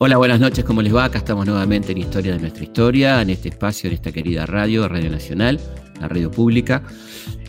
[0.00, 1.06] Hola, buenas noches, ¿cómo les va?
[1.06, 4.86] Acá estamos nuevamente en Historia de nuestra historia, en este espacio, en esta querida radio,
[4.88, 5.58] Radio Nacional,
[6.00, 6.84] la radio pública,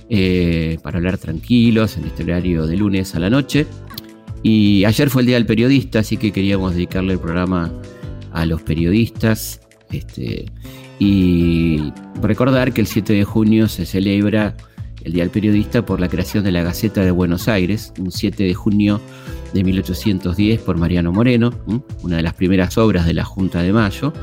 [0.09, 3.67] eh, para hablar tranquilos en este horario de lunes a la noche.
[4.41, 7.71] Y ayer fue el Día del Periodista, así que queríamos dedicarle el programa
[8.31, 9.61] a los periodistas.
[9.91, 10.45] Este,
[10.97, 14.55] y recordar que el 7 de junio se celebra
[15.03, 18.43] el Día del Periodista por la creación de la Gaceta de Buenos Aires, un 7
[18.43, 19.01] de junio
[19.53, 21.53] de 1810 por Mariano Moreno,
[22.03, 24.13] una de las primeras obras de la Junta de Mayo,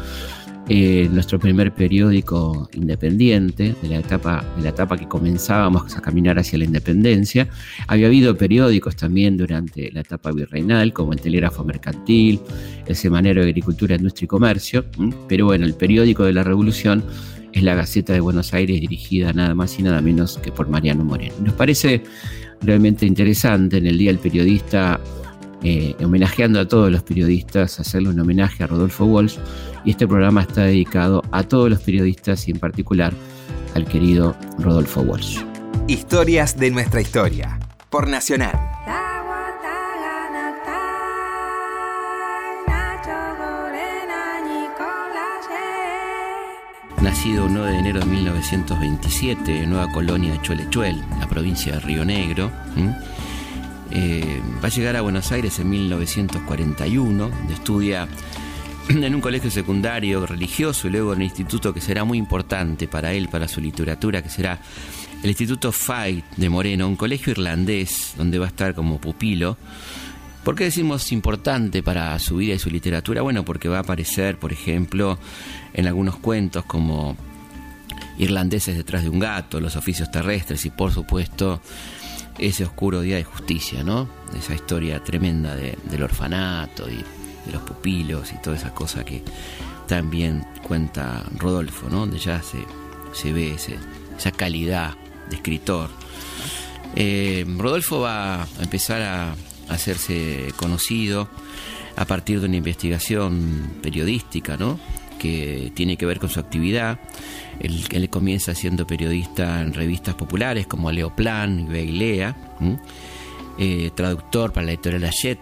[0.68, 6.40] eh, nuestro primer periódico independiente de la, etapa, de la etapa que comenzábamos a caminar
[6.40, 7.46] hacia la independencia.
[7.86, 12.40] Había habido periódicos también durante la etapa virreinal, como el Telégrafo Mercantil,
[12.84, 14.84] el Semanero de Agricultura, Industria y Comercio,
[15.28, 17.04] pero bueno, el periódico de la Revolución
[17.56, 21.04] es la Gaceta de Buenos Aires, dirigida nada más y nada menos que por Mariano
[21.04, 21.34] Moreno.
[21.40, 22.02] Nos parece
[22.60, 25.00] realmente interesante en el Día del Periodista,
[25.62, 29.38] eh, homenajeando a todos los periodistas, hacerle un homenaje a Rodolfo Walsh.
[29.86, 33.14] Y este programa está dedicado a todos los periodistas y en particular
[33.74, 35.38] al querido Rodolfo Walsh.
[35.88, 38.54] Historias de nuestra historia, por Nacional.
[47.02, 52.04] Nacido 9 de enero de 1927 en Nueva Colonia de Chuelechuel, la provincia de Río
[52.04, 52.50] Negro.
[53.90, 58.08] Eh, va a llegar a Buenos Aires en 1941, donde estudia
[58.88, 63.12] en un colegio secundario religioso y luego en un instituto que será muy importante para
[63.12, 64.58] él, para su literatura, que será
[65.22, 69.56] el Instituto Fight de Moreno, un colegio irlandés donde va a estar como pupilo.
[70.46, 73.20] ¿Por qué decimos importante para su vida y su literatura?
[73.20, 75.18] Bueno, porque va a aparecer, por ejemplo,
[75.74, 77.16] en algunos cuentos como
[78.16, 81.60] Irlandeses detrás de un gato, Los oficios terrestres y, por supuesto,
[82.38, 84.08] ese oscuro día de justicia, ¿no?
[84.38, 89.24] Esa historia tremenda del orfanato y de los pupilos y toda esa cosa que
[89.88, 91.98] también cuenta Rodolfo, ¿no?
[91.98, 92.64] Donde ya se,
[93.12, 93.56] se ve
[94.16, 94.94] esa calidad
[95.28, 95.90] de escritor.
[96.94, 99.34] Eh, Rodolfo va a empezar a
[99.68, 101.28] hacerse conocido
[101.96, 104.78] a partir de una investigación periodística, ¿no?
[105.18, 106.98] que tiene que ver con su actividad.
[107.58, 112.36] Él, comienza siendo periodista en revistas populares como Leo Plan y Beilea,
[113.58, 115.40] eh, traductor para la editorial Hachette,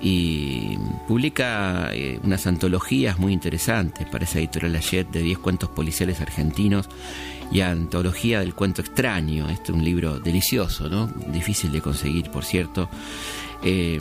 [0.00, 0.76] y
[1.08, 6.90] publica eh, unas antologías muy interesantes para esa editorial Hachette de 10 cuentos policiales argentinos
[7.52, 9.48] y Antología del Cuento Extraño.
[9.48, 11.06] Este es un libro delicioso, ¿no?
[11.28, 12.88] difícil de conseguir, por cierto,
[13.62, 14.00] eh,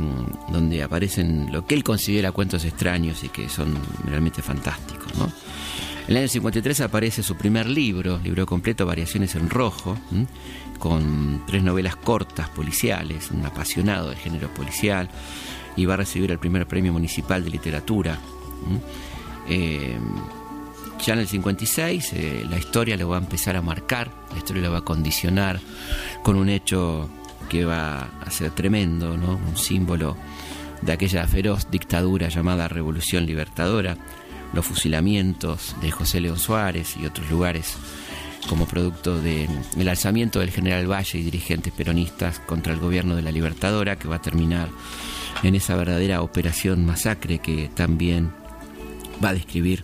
[0.49, 5.15] donde aparecen lo que él considera cuentos extraños y que son realmente fantásticos.
[5.17, 5.25] ¿no?
[6.07, 9.97] En el año 53 aparece su primer libro, libro completo, Variaciones en Rojo,
[10.77, 15.09] con tres novelas cortas policiales, un apasionado del género policial,
[15.77, 18.19] y va a recibir el primer premio municipal de literatura.
[21.05, 24.63] Ya en el 56 eh, la historia lo va a empezar a marcar, la historia
[24.63, 25.59] lo va a condicionar
[26.23, 27.09] con un hecho
[27.49, 29.35] que va a ser tremendo, ¿no?
[29.35, 30.15] un símbolo
[30.81, 33.97] de aquella feroz dictadura llamada Revolución Libertadora,
[34.53, 37.75] los fusilamientos de José León Suárez y otros lugares
[38.47, 43.31] como producto del alzamiento del general Valle y dirigentes peronistas contra el gobierno de la
[43.31, 44.69] Libertadora, que va a terminar
[45.43, 48.31] en esa verdadera operación masacre que también
[49.23, 49.83] va a describir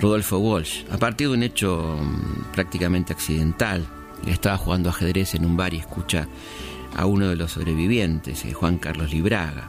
[0.00, 3.86] Rodolfo Walsh, a partir de un hecho mm, prácticamente accidental.
[4.26, 6.26] Estaba jugando ajedrez en un bar y escucha
[6.96, 9.68] a uno de los sobrevivientes, eh, Juan Carlos Libraga.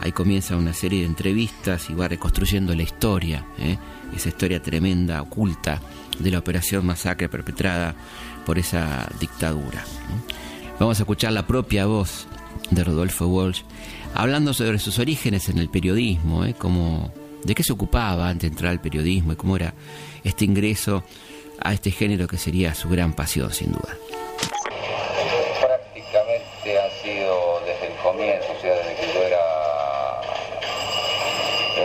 [0.00, 3.76] Ahí comienza una serie de entrevistas y va reconstruyendo la historia, ¿eh?
[4.14, 5.80] esa historia tremenda, oculta,
[6.18, 7.94] de la operación masacre perpetrada
[8.46, 9.84] por esa dictadura.
[10.80, 12.26] Vamos a escuchar la propia voz
[12.70, 13.62] de Rodolfo Walsh
[14.14, 16.54] hablando sobre sus orígenes en el periodismo, ¿eh?
[16.54, 17.12] como
[17.44, 19.74] de qué se ocupaba antes de entrar al periodismo y cómo era
[20.24, 21.04] este ingreso
[21.60, 23.96] a este género que sería su gran pasión, sin duda.
[25.60, 29.38] Prácticamente ha sido desde el comienzo, o sea, desde que yo era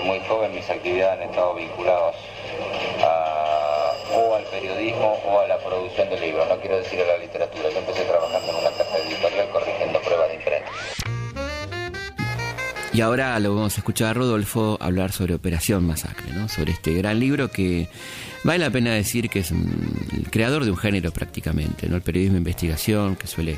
[0.04, 2.16] muy joven, mis actividades han estado vinculadas
[4.16, 7.70] o al periodismo o a la producción de libros, no quiero decir a la literatura.
[7.70, 9.28] Yo empecé trabajando en una casa corrigiendo
[12.94, 16.48] Y ahora lo vamos a escuchar a Rodolfo hablar sobre Operación Masacre, ¿no?
[16.48, 17.90] sobre este gran libro que
[18.44, 21.95] vale la pena decir que es el creador de un género prácticamente, ¿no?
[21.95, 23.57] el periodismo de investigación, que suele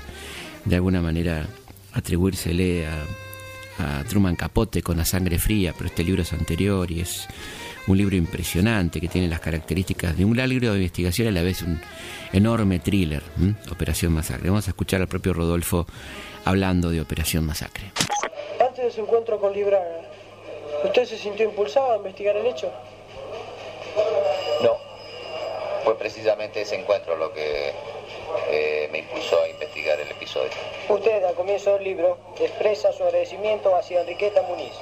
[0.63, 1.47] de alguna manera
[1.91, 3.03] atribuírsele a,
[4.07, 7.27] Truman Capote con la sangre fría, pero este libro es anterior y es
[7.87, 11.41] un libro impresionante que tiene las características de un libro de investigación y a la
[11.41, 11.81] vez un
[12.31, 13.21] enorme thriller,
[13.69, 14.47] Operación Masacre.
[14.47, 15.85] Vamos a escuchar al propio Rodolfo
[16.45, 17.91] hablando de Operación Masacre.
[18.75, 20.01] Antes de su encuentro con Libraga,
[20.83, 22.69] ¿usted se sintió impulsado a investigar el hecho?
[24.59, 24.75] No,
[25.85, 27.71] fue precisamente ese encuentro lo que
[28.49, 30.49] eh, me impulsó a investigar el episodio.
[30.89, 34.73] Usted, al comienzo del libro, expresa su agradecimiento hacia Enriqueta Muniz.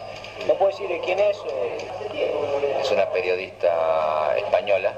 [0.47, 1.37] ¿No puede decir de quién es?
[2.81, 4.91] Es una periodista española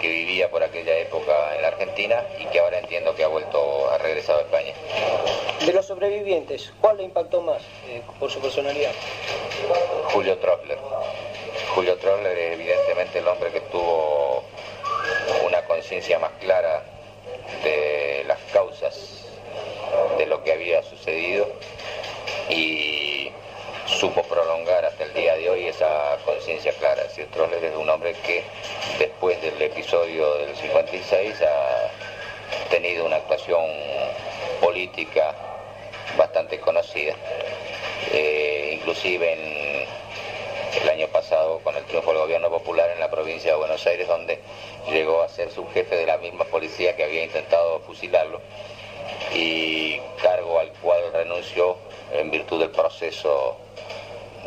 [0.00, 3.90] que vivía por aquella época en la Argentina y que ahora entiendo que ha vuelto,
[3.90, 4.72] ha regresado a España.
[5.64, 8.92] De los sobrevivientes, ¿cuál le impactó más eh, por su personalidad?
[10.12, 10.78] Julio Trottler.
[11.74, 14.44] Julio Trottler es evidentemente el hombre que tuvo
[15.46, 16.82] una conciencia más clara
[17.62, 19.24] de las causas
[20.16, 21.48] de lo que había sucedido
[22.50, 22.87] y
[23.98, 27.02] supo prolongar hasta el día de hoy esa conciencia clara.
[27.10, 28.44] Si Troller es un hombre que
[28.96, 33.64] después del episodio del 56 ha tenido una actuación
[34.60, 35.34] política
[36.16, 37.16] bastante conocida.
[38.12, 39.88] Eh, inclusive en
[40.80, 44.06] el año pasado con el triunfo del gobierno popular en la provincia de Buenos Aires,
[44.06, 44.38] donde
[44.92, 48.40] llegó a ser subjefe de la misma policía que había intentado fusilarlo
[49.34, 51.76] y cargo al cual renunció
[52.12, 53.56] en virtud del proceso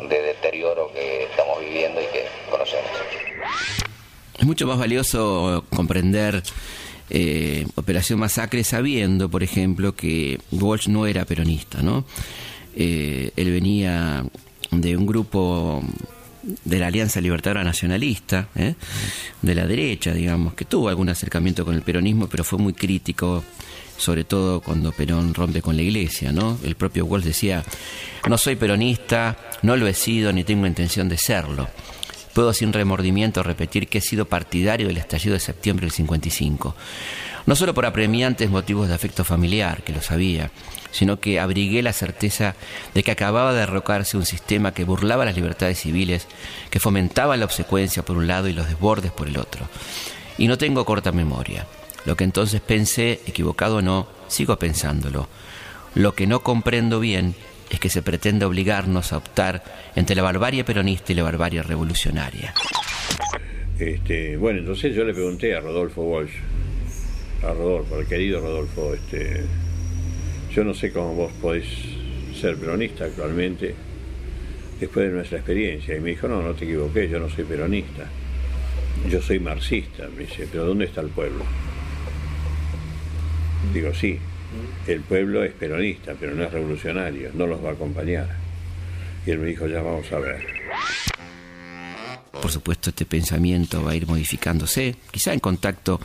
[0.08, 2.90] de deterioro que estamos viviendo y que conocemos.
[4.38, 6.42] Es mucho más valioso comprender
[7.10, 12.04] eh, Operación Masacre sabiendo, por ejemplo, que Walsh no era peronista, ¿no?
[12.74, 14.24] Eh, él venía
[14.70, 15.82] de un grupo
[16.42, 18.74] de la Alianza Libertadora Nacionalista, ¿eh?
[19.42, 23.44] de la derecha, digamos, que tuvo algún acercamiento con el peronismo, pero fue muy crítico,
[24.02, 26.58] sobre todo cuando Perón rompe con la iglesia, ¿no?
[26.64, 27.62] El propio Walsh decía,
[28.28, 31.68] no soy peronista, no lo he sido ni tengo intención de serlo.
[32.34, 36.74] Puedo sin remordimiento repetir que he sido partidario del estallido de septiembre del 55.
[37.46, 40.50] No solo por apremiantes motivos de afecto familiar, que lo sabía,
[40.90, 42.56] sino que abrigué la certeza
[42.94, 46.26] de que acababa de derrocarse un sistema que burlaba las libertades civiles,
[46.70, 49.68] que fomentaba la obsecuencia por un lado y los desbordes por el otro.
[50.38, 51.66] Y no tengo corta memoria.
[52.04, 55.28] Lo que entonces pensé, equivocado o no, sigo pensándolo.
[55.94, 57.34] Lo que no comprendo bien
[57.70, 59.62] es que se pretende obligarnos a optar
[59.94, 62.54] entre la barbarie peronista y la barbarie revolucionaria.
[63.78, 66.34] Este, bueno, entonces yo le pregunté a Rodolfo Walsh,
[67.42, 69.44] a Rodolfo, al querido Rodolfo, este,
[70.54, 71.64] yo no sé cómo vos podés
[72.38, 73.74] ser peronista actualmente
[74.78, 75.96] después de nuestra experiencia.
[75.96, 78.06] Y me dijo, no, no te equivoqué, yo no soy peronista,
[79.08, 80.08] yo soy marxista.
[80.14, 81.44] Me dice, pero ¿dónde está el pueblo?
[83.72, 84.18] Digo, sí,
[84.86, 88.28] el pueblo es peronista, pero no es revolucionario, no los va a acompañar.
[89.26, 90.44] Y él me dijo, ya vamos a ver.
[92.32, 96.00] Por supuesto, este pensamiento va a ir modificándose, quizá en contacto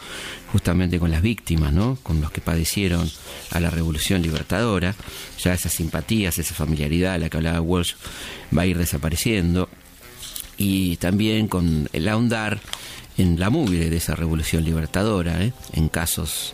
[0.51, 1.97] justamente con las víctimas, ¿no?
[2.03, 3.09] con los que padecieron
[3.51, 4.93] a la revolución libertadora.
[5.39, 7.93] Ya esas simpatías, esa familiaridad a la que hablaba Walsh
[8.55, 9.67] va a ir desapareciendo.
[10.57, 12.59] Y también con el ahondar
[13.17, 15.53] en la mugre de esa revolución libertadora, ¿eh?
[15.73, 16.53] en casos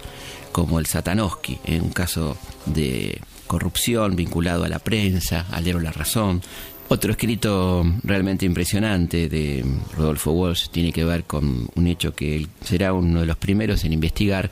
[0.54, 5.92] como el Satanowski, en un caso de corrupción vinculado a la prensa, al diario La
[5.92, 6.42] Razón.
[6.90, 9.66] Otro escrito realmente impresionante de
[9.98, 13.84] Rodolfo Walsh tiene que ver con un hecho que él será uno de los primeros
[13.84, 14.52] en investigar,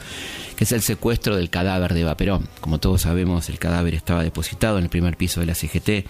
[0.56, 2.48] que es el secuestro del cadáver de Vaperón.
[2.62, 6.08] Como todos sabemos, el cadáver estaba depositado en el primer piso de la CGT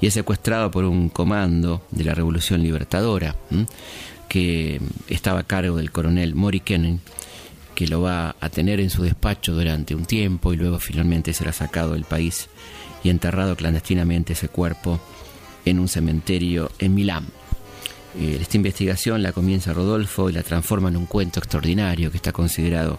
[0.00, 3.36] y es secuestrado por un comando de la Revolución Libertadora,
[4.28, 7.00] que estaba a cargo del coronel Mori Kennan
[7.80, 11.50] que lo va a tener en su despacho durante un tiempo y luego finalmente será
[11.50, 12.50] sacado del país
[13.02, 15.00] y enterrado clandestinamente ese cuerpo
[15.64, 17.24] en un cementerio en Milán.
[18.18, 22.32] Eh, esta investigación la comienza Rodolfo y la transforma en un cuento extraordinario que está
[22.32, 22.98] considerado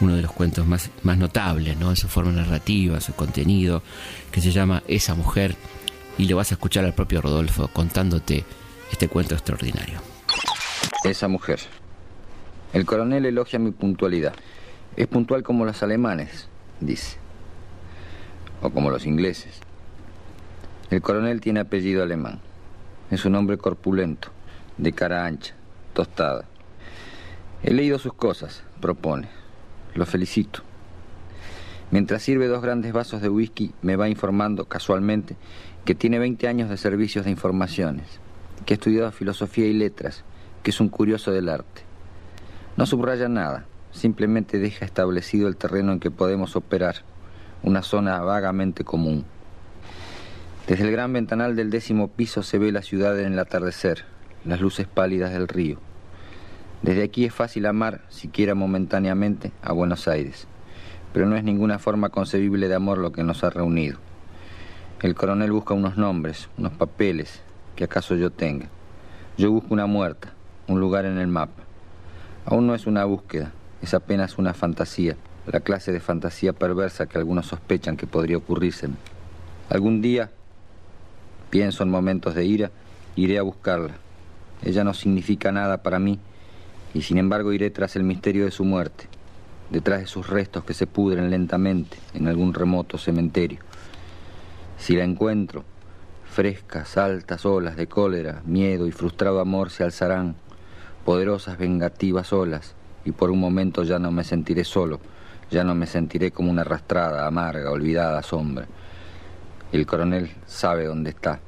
[0.00, 1.90] uno de los cuentos más, más notables, ¿no?
[1.90, 3.84] en su forma narrativa, su contenido,
[4.32, 5.54] que se llama Esa mujer,
[6.18, 8.44] y lo vas a escuchar al propio Rodolfo contándote
[8.90, 10.00] este cuento extraordinario.
[11.04, 11.60] Esa mujer.
[12.74, 14.34] El coronel elogia mi puntualidad.
[14.94, 16.48] Es puntual como los alemanes,
[16.80, 17.16] dice.
[18.60, 19.60] O como los ingleses.
[20.90, 22.40] El coronel tiene apellido alemán.
[23.10, 24.28] Es un hombre corpulento,
[24.76, 25.54] de cara ancha,
[25.94, 26.44] tostada.
[27.62, 29.28] He leído sus cosas, propone.
[29.94, 30.60] Lo felicito.
[31.90, 35.36] Mientras sirve dos grandes vasos de whisky, me va informando casualmente
[35.86, 38.20] que tiene 20 años de servicios de informaciones,
[38.66, 40.22] que ha estudiado filosofía y letras,
[40.62, 41.87] que es un curioso del arte.
[42.78, 46.98] No subraya nada, simplemente deja establecido el terreno en que podemos operar,
[47.64, 49.24] una zona vagamente común.
[50.68, 54.04] Desde el gran ventanal del décimo piso se ve la ciudad en el atardecer,
[54.44, 55.80] las luces pálidas del río.
[56.82, 60.46] Desde aquí es fácil amar, siquiera momentáneamente, a Buenos Aires,
[61.12, 63.98] pero no es ninguna forma concebible de amor lo que nos ha reunido.
[65.02, 67.42] El coronel busca unos nombres, unos papeles,
[67.74, 68.68] que acaso yo tenga.
[69.36, 70.32] Yo busco una muerta,
[70.68, 71.67] un lugar en el mapa.
[72.50, 73.52] Aún no es una búsqueda,
[73.82, 78.88] es apenas una fantasía, la clase de fantasía perversa que algunos sospechan que podría ocurrirse.
[79.68, 80.30] Algún día,
[81.50, 82.70] pienso en momentos de ira,
[83.16, 83.96] iré a buscarla.
[84.64, 86.20] Ella no significa nada para mí
[86.94, 89.08] y sin embargo iré tras el misterio de su muerte,
[89.68, 93.58] detrás de sus restos que se pudren lentamente en algún remoto cementerio.
[94.78, 95.64] Si la encuentro,
[96.24, 100.34] frescas, altas olas de cólera, miedo y frustrado amor se alzarán,
[101.08, 102.74] poderosas vengativas olas,
[103.06, 105.00] y por un momento ya no me sentiré solo,
[105.50, 108.66] ya no me sentiré como una arrastrada, amarga, olvidada sombra.
[109.72, 111.40] El coronel sabe dónde está.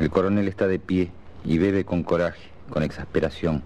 [0.00, 1.12] El coronel está de pie
[1.44, 3.62] y bebe con coraje, con exasperación,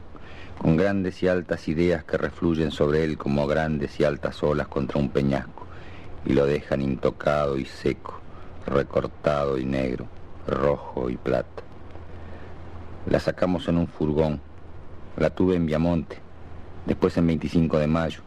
[0.59, 5.01] con grandes y altas ideas que refluyen sobre él como grandes y altas olas contra
[5.01, 5.67] un peñasco
[6.27, 8.21] y lo dejan intocado y seco,
[8.67, 10.05] recortado y negro,
[10.47, 11.63] rojo y plata.
[13.09, 14.43] La sacamos en un furgón,
[15.21, 16.17] la tuve en Viamonte,
[16.87, 18.23] después en 25 de mayo,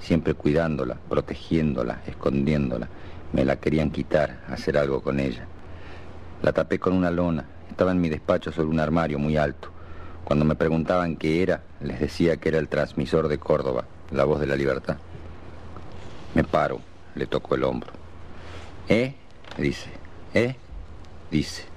[0.00, 2.88] siempre cuidándola, protegiéndola, escondiéndola.
[3.34, 5.46] Me la querían quitar, hacer algo con ella.
[6.42, 9.70] La tapé con una lona, estaba en mi despacho sobre un armario muy alto.
[10.24, 14.40] Cuando me preguntaban qué era, les decía que era el transmisor de Córdoba, la voz
[14.40, 14.96] de la libertad.
[16.34, 16.80] Me paro,
[17.14, 17.92] le toco el hombro.
[18.88, 19.14] ¿Eh?
[19.58, 19.90] dice.
[20.32, 20.56] ¿Eh?
[21.30, 21.67] dice.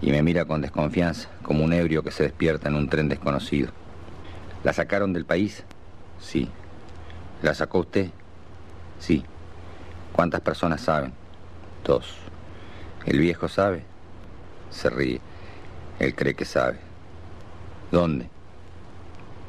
[0.00, 3.70] Y me mira con desconfianza, como un ebrio que se despierta en un tren desconocido.
[4.62, 5.64] ¿La sacaron del país?
[6.20, 6.48] Sí.
[7.42, 8.10] ¿La sacó usted?
[9.00, 9.24] Sí.
[10.12, 11.12] ¿Cuántas personas saben?
[11.84, 12.16] Dos.
[13.06, 13.84] ¿El viejo sabe?
[14.70, 15.20] Se ríe.
[15.98, 16.78] Él cree que sabe.
[17.90, 18.28] ¿Dónde?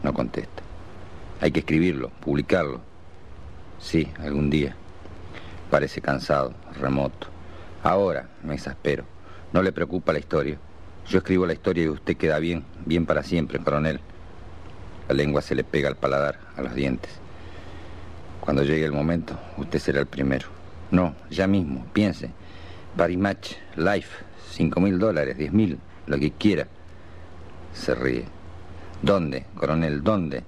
[0.04, 0.64] No contesta.
[1.42, 2.82] Hay que escribirlo, publicarlo.
[3.80, 4.76] Sí, algún día.
[5.70, 7.28] Parece cansado, remoto.
[7.84, 9.04] Ahora me exaspero.
[9.52, 10.58] No le preocupa la historia.
[11.08, 14.00] Yo escribo la historia y usted queda bien, bien para siempre, coronel.
[15.08, 17.12] La lengua se le pega al paladar, a los dientes.
[18.42, 20.48] Cuando llegue el momento, usted será el primero.
[20.92, 22.30] No, ya mismo, piense.
[22.96, 26.68] Paris Match, Life, cinco mil dólares, diez mil, lo que quiera.
[27.74, 28.26] Se ríe.
[29.02, 30.04] ¿Dónde, coronel?
[30.04, 30.44] ¿Dónde?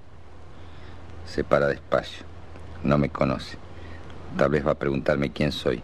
[1.26, 2.24] Se para despacio.
[2.84, 3.56] No me conoce.
[4.36, 5.82] Tal vez va a preguntarme quién soy,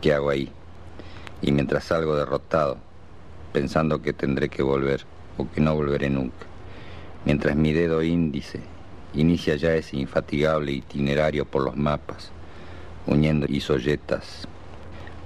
[0.00, 0.52] qué hago ahí.
[1.40, 2.78] Y mientras salgo derrotado,
[3.52, 5.04] pensando que tendré que volver
[5.36, 6.46] o que no volveré nunca,
[7.24, 8.60] mientras mi dedo índice
[9.14, 12.30] inicia ya ese infatigable itinerario por los mapas,
[13.06, 14.46] uniendo isolletas,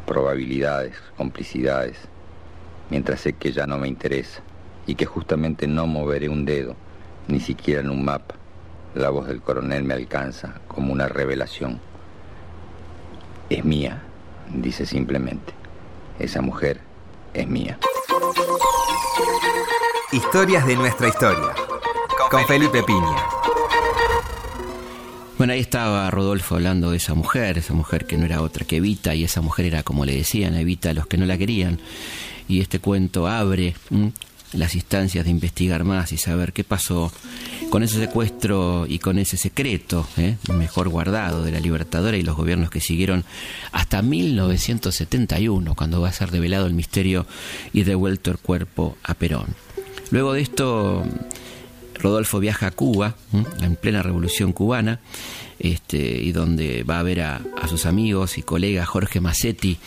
[0.07, 1.99] probabilidades, complicidades,
[2.91, 4.43] mientras sé que ya no me interesa
[4.87, 6.77] y que justamente no moveré un dedo,
[7.29, 8.35] ni siquiera en un mapa.
[8.95, 11.81] La voz del coronel me alcanza como una revelación.
[13.49, 14.03] Es mía,
[14.53, 15.62] dice simplemente.
[16.19, 16.81] Esa mujer
[17.35, 17.79] es mía.
[20.13, 21.55] Historias de nuestra historia.
[22.31, 23.17] Con Felipe Piña.
[25.39, 28.77] Bueno, ahí estaba Rodolfo hablando de esa mujer, esa mujer que no era otra que
[28.77, 31.81] Evita, y esa mujer era como le decían, Evita a los que no la querían.
[32.47, 33.75] Y este cuento abre
[34.53, 37.13] las instancias de investigar más y saber qué pasó
[37.71, 40.37] con ese secuestro y con ese secreto, ¿eh?
[40.53, 43.25] mejor guardado de la Libertadora y los gobiernos que siguieron
[43.73, 47.27] hasta 1971, cuando va a ser revelado el misterio
[47.73, 49.55] y devuelto el cuerpo a Perón.
[50.11, 51.05] Luego de esto,
[51.95, 53.15] Rodolfo viaja a Cuba,
[53.61, 55.01] en plena revolución cubana,
[55.63, 59.79] este, y donde va a ver a, sus amigos y colegas Jorge Massetti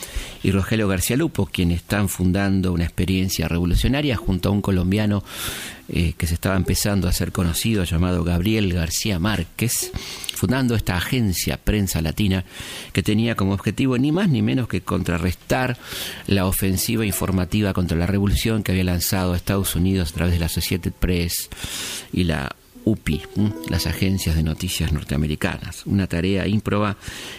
[0.42, 5.22] y Rogelio García Lupo, quienes están fundando una experiencia revolucionaria junto a un colombiano
[5.90, 9.92] eh, que se estaba empezando a ser conocido llamado Gabriel García Márquez,
[10.34, 12.46] fundando esta agencia Prensa Latina
[12.94, 15.76] que tenía como objetivo ni más ni menos que contrarrestar
[16.26, 20.46] la ofensiva informativa contra la revolución que había lanzado Estados Unidos a través de la
[20.46, 21.50] Associated Press
[22.14, 22.56] y la
[22.86, 23.20] UPI,
[23.68, 25.84] las agencias de noticias norteamericanas.
[25.86, 26.96] Una tarea ímproba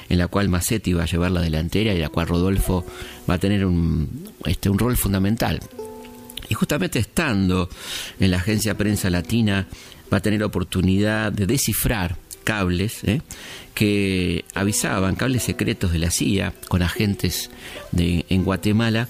[0.09, 2.85] en la cual Massetti va a llevar la delantera y la cual Rodolfo
[3.29, 5.61] va a tener un, este, un rol fundamental.
[6.49, 7.69] Y justamente estando
[8.19, 9.67] en la agencia Prensa Latina
[10.11, 13.21] va a tener oportunidad de descifrar cables ¿eh?
[13.73, 17.51] que avisaban, cables secretos de la CIA con agentes
[17.93, 19.07] de, en Guatemala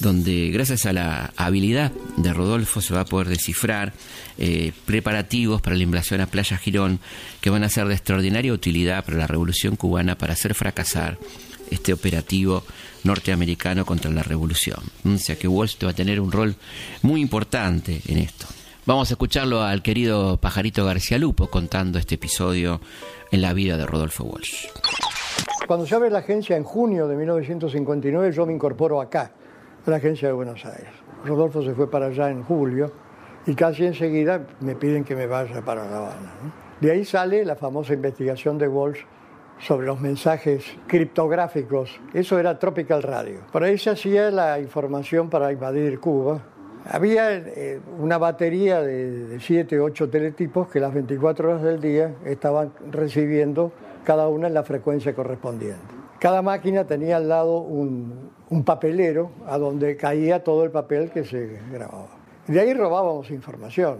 [0.00, 3.92] donde gracias a la habilidad de Rodolfo se va a poder descifrar
[4.38, 7.00] eh, preparativos para la invasión a Playa Girón
[7.40, 11.18] que van a ser de extraordinaria utilidad para la revolución cubana para hacer fracasar
[11.70, 12.62] este operativo
[13.04, 14.80] norteamericano contra la revolución.
[15.04, 16.56] O sea que Walsh va a tener un rol
[17.02, 18.46] muy importante en esto.
[18.84, 22.80] Vamos a escucharlo al querido Pajarito García Lupo contando este episodio
[23.32, 24.66] en la vida de Rodolfo Walsh.
[25.66, 29.32] Cuando se abre la agencia en junio de 1959, yo me incorporo acá,
[29.90, 30.90] la agencia de Buenos Aires.
[31.24, 32.90] Rodolfo se fue para allá en julio
[33.46, 36.32] y casi enseguida me piden que me vaya para La Habana.
[36.80, 39.00] De ahí sale la famosa investigación de Walsh
[39.58, 41.98] sobre los mensajes criptográficos.
[42.12, 43.40] Eso era Tropical Radio.
[43.50, 46.40] Por ahí se hacía la información para invadir Cuba.
[46.88, 52.72] Había eh, una batería de 7, 8 teletipos que las 24 horas del día estaban
[52.90, 53.72] recibiendo
[54.04, 55.95] cada una en la frecuencia correspondiente.
[56.26, 58.32] Cada máquina tenía al lado un,
[58.64, 62.08] papelero a donde caía todo el papel que se grababa.
[62.48, 63.98] De ahí robábamos información.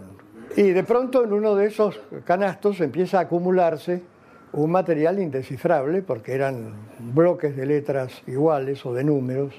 [0.57, 4.03] Y de pronto en uno de esos canastos empieza a acumularse
[4.51, 9.53] un material indescifrable porque eran bloques de letras iguales o de números.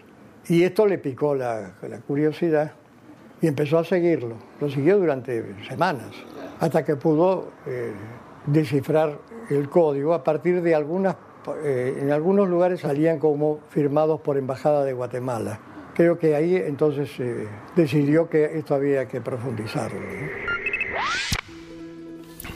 [0.46, 1.72] Y esto le picó la,
[2.06, 2.72] curiosidad
[3.40, 4.34] y empezó a seguirlo.
[4.60, 6.10] Lo siguió durante semanas
[6.60, 7.94] hasta que pudo eh,
[8.44, 9.16] descifrar
[9.48, 11.16] el código a partir de algunas,
[11.62, 15.60] eh, en algunos lugares salían como firmados por Embajada de Guatemala.
[15.94, 20.00] Creo que ahí entonces eh, decidió que esto había que profundizarlo.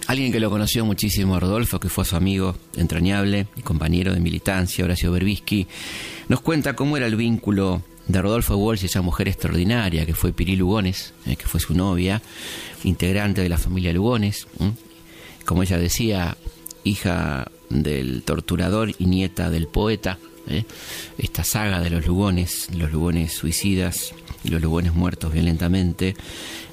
[0.06, 4.84] Alguien que lo conoció muchísimo, Rodolfo, que fue su amigo entrañable y compañero de militancia,
[4.84, 5.66] Horacio Berbisky,
[6.28, 10.32] nos cuenta cómo era el vínculo de Rodolfo Walsh y esa mujer extraordinaria que fue
[10.32, 12.20] Piri Lugones, eh, que fue su novia,
[12.84, 14.46] integrante de la familia Lugones,
[15.44, 16.36] como ella decía,
[16.84, 20.18] hija del torturador y nieta del poeta.
[20.46, 20.64] ¿eh?
[21.18, 24.14] Esta saga de los Lugones, los Lugones suicidas
[24.44, 26.14] y los Lugones muertos violentamente.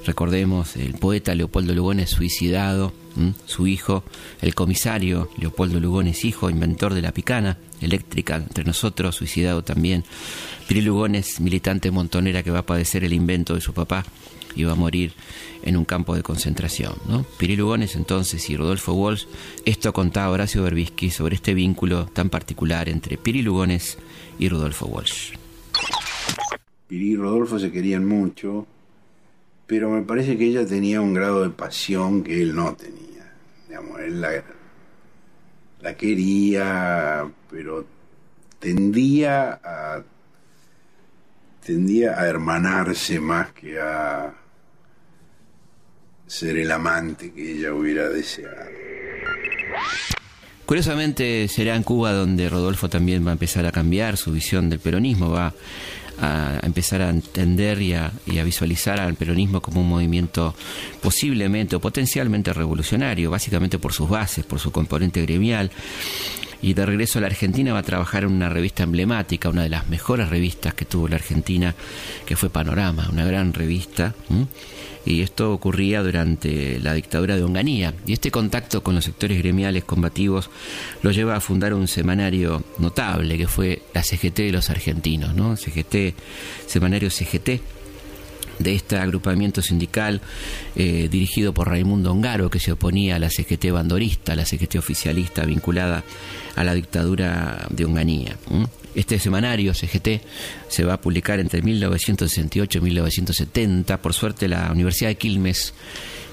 [0.04, 2.92] Recordemos, el poeta Leopoldo Lugones suicidado
[3.46, 4.04] su hijo,
[4.40, 10.04] el comisario Leopoldo Lugones, hijo, inventor de la picana eléctrica, entre nosotros, suicidado también.
[10.68, 14.04] Piri Lugones, militante montonera que va a padecer el invento de su papá
[14.64, 15.12] va a morir
[15.62, 16.94] en un campo de concentración.
[17.08, 17.24] ¿no?
[17.38, 19.26] Piri Lugones entonces y Rodolfo Walsh,
[19.64, 23.98] esto contaba Horacio Berbisky sobre este vínculo tan particular entre Piri Lugones
[24.38, 25.32] y Rodolfo Walsh.
[26.88, 28.66] Piri y Rodolfo se querían mucho,
[29.66, 33.32] pero me parece que ella tenía un grado de pasión que él no tenía.
[33.68, 37.86] Digamos, él la, quería, pero
[38.58, 40.02] tendía a
[41.64, 44.34] tendía a hermanarse más que a
[46.30, 48.70] ser el amante que ella hubiera deseado.
[50.64, 54.78] Curiosamente será en Cuba donde Rodolfo también va a empezar a cambiar su visión del
[54.78, 55.52] peronismo, va
[56.20, 58.12] a empezar a entender y a,
[58.44, 60.54] visualizar al peronismo como un movimiento
[61.02, 65.72] posiblemente o potencialmente revolucionario, básicamente por sus bases, por su componente gremial.
[66.62, 69.70] Y de regreso a la Argentina va a trabajar en una revista emblemática, una de
[69.70, 71.74] las mejores revistas que tuvo la Argentina,
[72.26, 74.14] que fue Panorama, una gran revista
[75.04, 77.94] y esto ocurría durante la dictadura de Onganía.
[78.06, 80.50] Y este contacto con los sectores gremiales combativos
[81.02, 85.56] lo lleva a fundar un semanario notable que fue la CGT de los argentinos, ¿no?
[85.56, 86.14] CGT,
[86.66, 87.60] semanario CGT
[88.60, 90.20] de este agrupamiento sindical
[90.76, 94.76] eh, dirigido por Raimundo Ongaro, que se oponía a la CGT bandorista, a la CGT
[94.76, 96.04] oficialista vinculada
[96.54, 98.36] a la dictadura de Onganía.
[98.94, 100.20] Este semanario, CGT,
[100.68, 104.02] se va a publicar entre 1968 y 1970.
[104.02, 105.74] Por suerte, la Universidad de Quilmes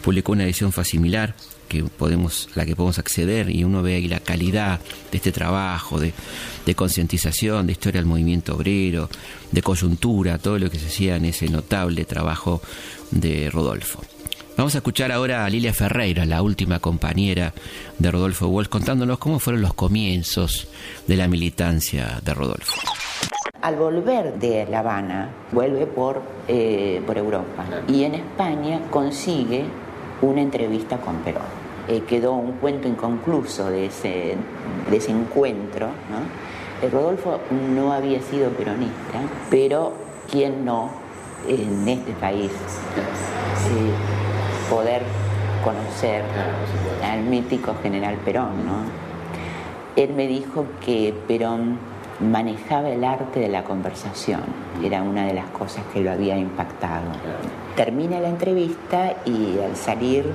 [0.04, 1.36] publicó una edición facimilar
[1.68, 4.80] que podemos, la que podemos acceder y uno ve ahí la calidad
[5.12, 6.14] de este trabajo, de,
[6.66, 9.10] de concientización, de historia del movimiento obrero,
[9.52, 12.62] de coyuntura, todo lo que se hacía en ese notable trabajo
[13.12, 14.02] de Rodolfo.
[14.58, 17.54] Vamos a escuchar ahora a Lilia Ferreira, la última compañera
[18.00, 20.68] de Rodolfo Walsh, contándonos cómo fueron los comienzos
[21.06, 22.74] de la militancia de Rodolfo.
[23.62, 29.66] Al volver de La Habana, vuelve por, eh, por Europa y en España consigue
[30.22, 31.44] una entrevista con Perón.
[31.88, 34.36] Eh, quedó un cuento inconcluso de ese,
[34.90, 35.88] de ese encuentro.
[35.88, 36.86] ¿no?
[36.86, 37.40] Eh, Rodolfo
[37.76, 39.94] no había sido peronista, pero
[40.30, 40.90] ¿quién no
[41.48, 42.52] en este país?
[44.70, 45.02] poder
[45.64, 46.24] conocer
[47.04, 48.84] al mítico general Perón, ¿no?
[49.96, 51.78] Él me dijo que Perón
[52.20, 54.42] manejaba el arte de la conversación,
[54.84, 57.12] era una de las cosas que lo había impactado.
[57.76, 60.26] Termina la entrevista y al salir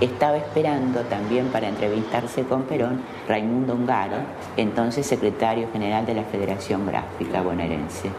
[0.00, 4.18] estaba esperando también para entrevistarse con Perón Raimundo Ungaro,
[4.56, 8.10] entonces secretario general de la Federación Gráfica bonaerense.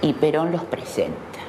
[0.00, 1.40] Y Perón los presenta.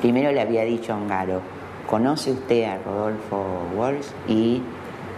[0.00, 1.40] Primero le había dicho a Ungaro,
[1.88, 3.44] ¿conoce usted a Rodolfo
[3.76, 4.06] Walsh?
[4.28, 4.62] Y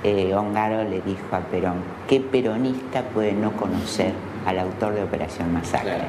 [0.02, 4.12] eh, Ongaro le dijo a Perón, ¿qué peronista puede no conocer
[4.46, 6.02] al autor de Operación Masacre.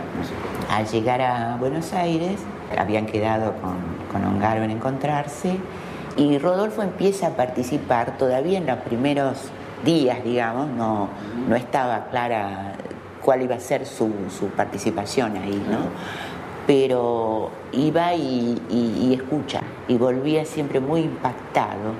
[0.70, 2.40] Al llegar a Buenos Aires,
[2.78, 3.76] habían quedado con,
[4.12, 5.58] con Ongaro en encontrarse
[6.16, 9.50] y Rodolfo empieza a participar todavía en los primeros
[9.84, 11.10] días, digamos, no,
[11.48, 12.74] no estaba clara
[13.22, 15.80] cuál iba a ser su, su participación ahí, ¿no?
[16.68, 21.94] Pero iba y, y, escucha, y volvía siempre muy impactado,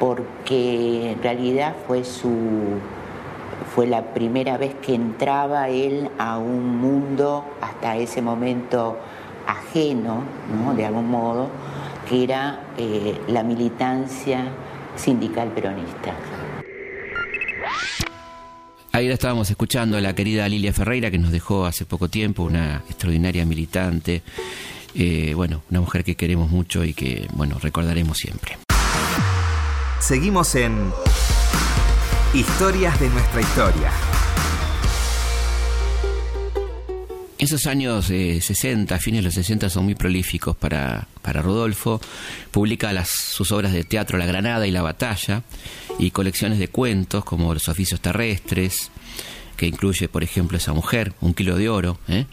[0.00, 2.30] porque en realidad fue su
[3.74, 8.98] fue la primera vez que entraba él a un mundo hasta ese momento
[9.46, 10.22] ajeno,
[10.54, 10.74] ¿no?
[10.74, 11.48] de algún modo,
[12.08, 14.52] que era eh, la militancia
[14.96, 16.14] sindical peronista.
[18.92, 22.42] Ahí la estábamos escuchando a la querida Lilia Ferreira, que nos dejó hace poco tiempo,
[22.42, 24.22] una extraordinaria militante,
[24.94, 28.58] eh, bueno, una mujer que queremos mucho y que, bueno, recordaremos siempre.
[29.98, 30.92] Seguimos en
[32.34, 33.92] Historias de nuestra historia.
[37.36, 42.00] Esos años 60, fines de los 60, son muy prolíficos para, para Rodolfo.
[42.50, 45.42] Publica sus obras de teatro La Granada y La Batalla
[45.98, 48.90] y colecciones de cuentos como Los Oficios Terrestres,
[49.58, 51.98] que incluye, por ejemplo, Esa Mujer, Un Kilo de Oro.
[52.08, 52.24] ¿eh?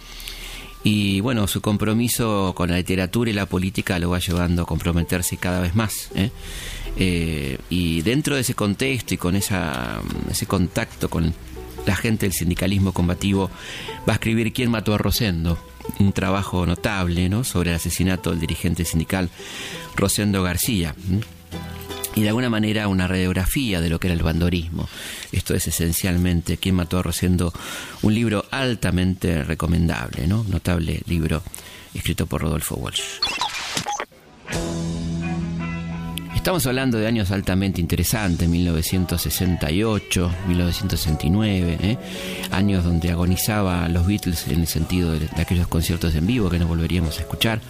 [0.82, 5.36] Y bueno, su compromiso con la literatura y la política lo va llevando a comprometerse
[5.36, 6.10] cada vez más.
[6.16, 6.32] ¿eh?
[7.02, 11.34] Eh, y dentro de ese contexto y con esa, ese contacto con
[11.86, 13.50] la gente del sindicalismo combativo
[14.08, 15.58] va a escribir Quién mató a Rosendo,
[16.00, 17.46] un trabajo notable ¿no?
[17.46, 19.30] sobre el asesinato del dirigente sindical
[19.96, 20.94] Rosendo García.
[22.16, 24.90] Y de alguna manera una radiografía de lo que era el bandorismo.
[25.32, 27.54] Esto es esencialmente Quién mató a Rosendo,
[28.02, 30.44] un libro altamente recomendable, ¿no?
[30.44, 31.42] notable libro
[31.94, 33.20] escrito por Rodolfo Walsh.
[36.50, 41.98] Estamos hablando de años altamente interesantes, 1968, 1969, ¿eh?
[42.50, 46.66] años donde agonizaban los Beatles en el sentido de, aquellos conciertos en vivo que no
[46.66, 47.62] volveríamos a escuchar,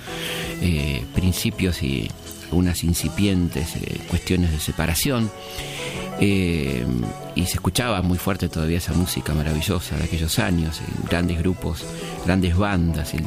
[0.62, 2.10] eh, principios y
[2.52, 5.30] unas incipientes eh, cuestiones de separación.
[6.22, 6.86] Eh,
[7.36, 11.86] y se escuchaba muy fuerte todavía esa música maravillosa de aquellos años, grandes grupos,
[12.26, 13.24] grandes bandas, el,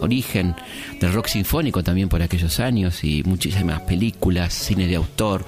[0.00, 0.54] origen
[1.00, 5.44] del rock sinfónico también por aquellos años y muchísimas películas, cine de autor,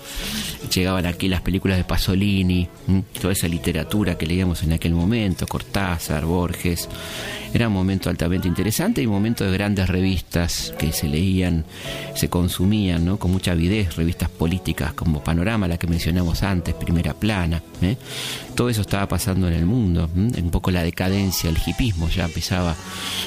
[0.74, 2.68] llegaban aquí las películas de Pasolini,
[3.20, 6.88] toda esa literatura que leíamos en aquel momento, Cortázar, Borges,
[7.54, 11.64] era un momento altamente interesante y un momento de grandes revistas que se leían,
[12.14, 13.18] se consumían ¿no?
[13.18, 17.62] con mucha avidez, revistas políticas como Panorama, la que mencionamos antes, Primera Plana.
[17.82, 17.96] ¿eh?
[18.54, 22.76] Todo eso estaba pasando en el mundo, un poco la decadencia, el hipismo ya empezaba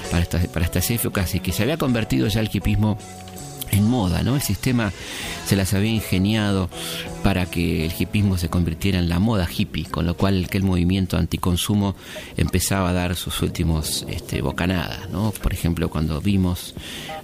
[0.10, 2.98] para estas, para estas épocas y que se había convertido ya el hipismo
[3.72, 4.36] en moda, ¿no?
[4.36, 4.92] El sistema
[5.46, 6.70] se las había ingeniado
[7.24, 11.18] para que el hipismo se convirtiera en la moda hippie, con lo cual aquel movimiento
[11.18, 11.96] anticonsumo
[12.38, 15.32] empezaba a dar sus últimos este, bocanadas, ¿no?
[15.32, 16.74] Por ejemplo, cuando vimos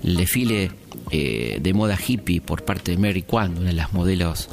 [0.03, 0.71] el desfile
[1.11, 4.49] eh, de moda hippie por parte de Mary Quant, una de las modelos,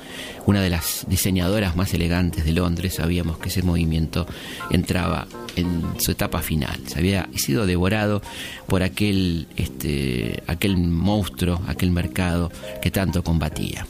[0.46, 4.26] una de las diseñadoras más elegantes de Londres, sabíamos que ese movimiento
[4.70, 5.26] entraba
[5.57, 6.78] en su etapa final.
[6.87, 8.22] Se había sido devorado
[8.66, 13.87] por aquel, este, aquel monstruo, aquel mercado que tanto combatía.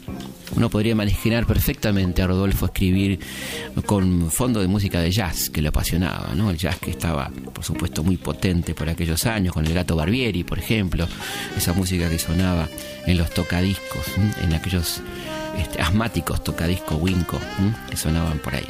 [0.56, 3.18] Uno podría imaginar perfectamente a Rodolfo escribir
[3.86, 6.50] con fondo de música de jazz que le apasionaba, ¿no?
[6.50, 10.44] El jazz que estaba, por supuesto, muy potente por aquellos años, con el gato Barbieri,
[10.44, 11.08] por ejemplo,
[11.56, 12.68] esa música que sonaba
[13.06, 14.06] en los tocadiscos,
[14.42, 15.00] en aquellos
[15.58, 17.38] este, asmáticos tocadiscos Winco
[17.90, 18.66] que sonaban por ahí.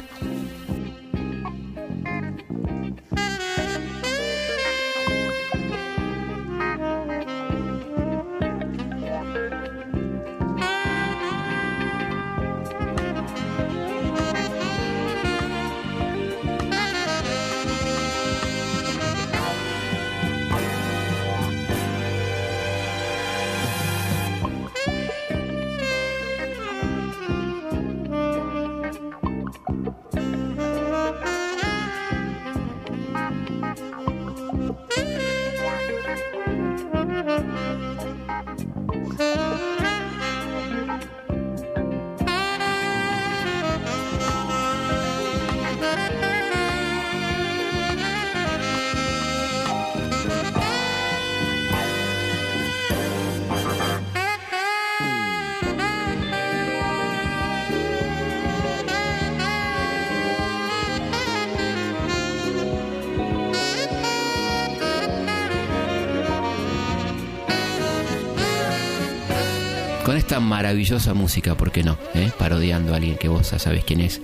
[70.39, 71.97] Maravillosa música, ¿por qué no?
[72.13, 72.31] ¿Eh?
[72.37, 74.21] Parodiando a alguien que vos ya sabés quién es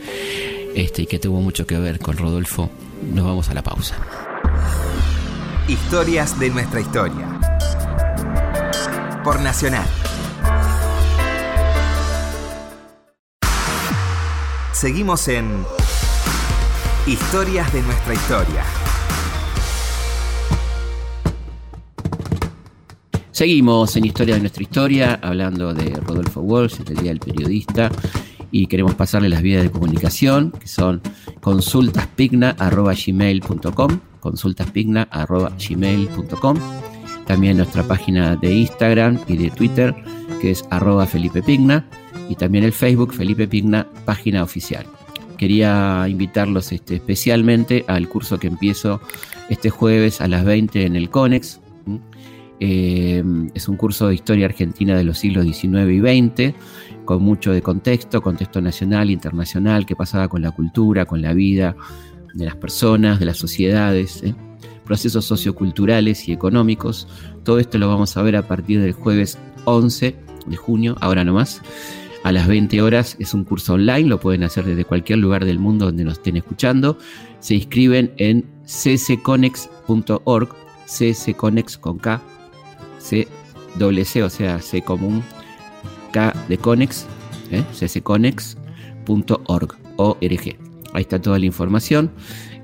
[0.76, 2.70] este, y que tuvo mucho que ver con Rodolfo,
[3.14, 3.96] nos vamos a la pausa.
[5.68, 7.40] Historias de nuestra historia.
[9.24, 9.86] Por Nacional.
[14.74, 15.66] Seguimos en
[17.06, 18.81] Historias de nuestra historia.
[23.42, 27.90] Seguimos en Historia de nuestra historia, hablando de Rodolfo Walsh, el Día del Periodista,
[28.52, 31.02] y queremos pasarle las vías de comunicación, que son
[31.40, 36.58] consultaspigna.gmail.com, consultaspigna.gmail.com,
[37.26, 39.96] también nuestra página de Instagram y de Twitter,
[40.40, 41.90] que es arroba Felipe Pigna,
[42.30, 44.86] y también el Facebook Felipe Pigna, página oficial.
[45.40, 49.02] Quería invitarlos este, especialmente al curso que empiezo
[49.50, 51.61] este jueves a las 20 en el CONEX,
[52.64, 53.24] eh,
[53.56, 56.56] es un curso de historia argentina de los siglos XIX y XX,
[57.06, 61.76] con mucho de contexto, contexto nacional, internacional, qué pasaba con la cultura, con la vida
[62.36, 64.36] de las personas, de las sociedades, ¿eh?
[64.86, 67.08] procesos socioculturales y económicos.
[67.44, 71.64] Todo esto lo vamos a ver a partir del jueves 11 de junio, ahora nomás.
[72.24, 75.58] A las 20 horas es un curso online, lo pueden hacer desde cualquier lugar del
[75.58, 77.00] mundo donde nos estén escuchando.
[77.40, 80.50] Se inscriben en ccconex.org,
[80.86, 82.22] ccconex con K,
[83.02, 83.28] C
[83.76, 85.24] doble C, o sea, C común,
[86.12, 87.06] K de Conex,
[87.52, 87.64] ¿eh?
[87.74, 90.56] ccconex.org, org.
[90.94, 92.12] Ahí está toda la información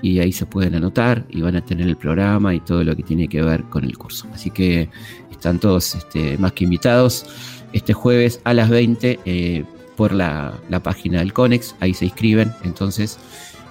[0.02, 3.04] y ahí se pueden anotar y van a tener el programa y todo lo que
[3.04, 4.28] tiene que ver con el curso.
[4.34, 4.90] Así que
[5.32, 7.26] están todos este, más que invitados
[7.74, 9.64] este jueves a las 20 eh,
[9.96, 13.18] por la, la, página del Conex, ahí se inscriben entonces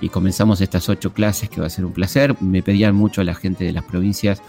[0.00, 2.40] y comenzamos estas ocho clases que va a ser un placer.
[2.40, 4.42] Me pedían mucho a la gente de las provincias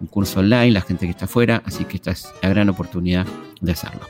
[0.00, 3.26] un curso online, la gente que está afuera, así que esta es la gran oportunidad
[3.60, 4.00] de hacerlo.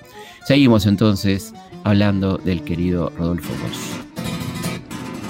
[0.46, 1.52] Seguimos entonces
[1.84, 4.04] hablando del querido Rodolfo Bosch.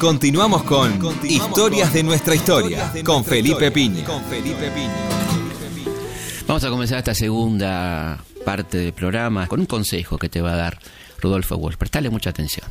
[0.01, 0.93] Continuamos con
[1.25, 4.05] Historias de nuestra historia con Felipe Piña.
[6.47, 10.57] Vamos a comenzar esta segunda parte del programa con un consejo que te va a
[10.57, 10.79] dar
[11.21, 11.77] Rodolfo Walsh.
[11.77, 12.67] Prestale mucha atención.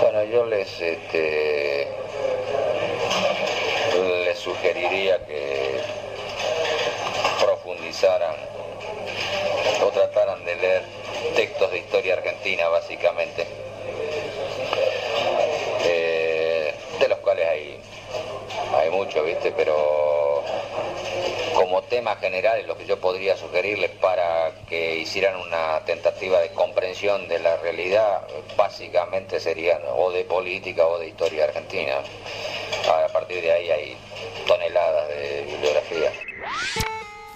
[0.00, 1.37] Bueno, yo les, este,
[19.56, 20.44] Pero
[21.54, 27.26] como tema general, lo que yo podría sugerirles para que hicieran una tentativa de comprensión
[27.28, 28.22] de la realidad,
[28.56, 31.94] básicamente serían o de política o de historia argentina.
[32.86, 33.96] A partir de ahí hay
[34.46, 36.12] toneladas de bibliografía.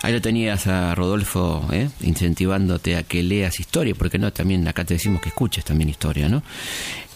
[0.03, 1.89] Ahí lo tenías a Rodolfo ¿eh?
[2.01, 6.29] incentivándote a que leas historia, porque no, también acá te decimos que escuches también historia,
[6.29, 6.43] ¿no?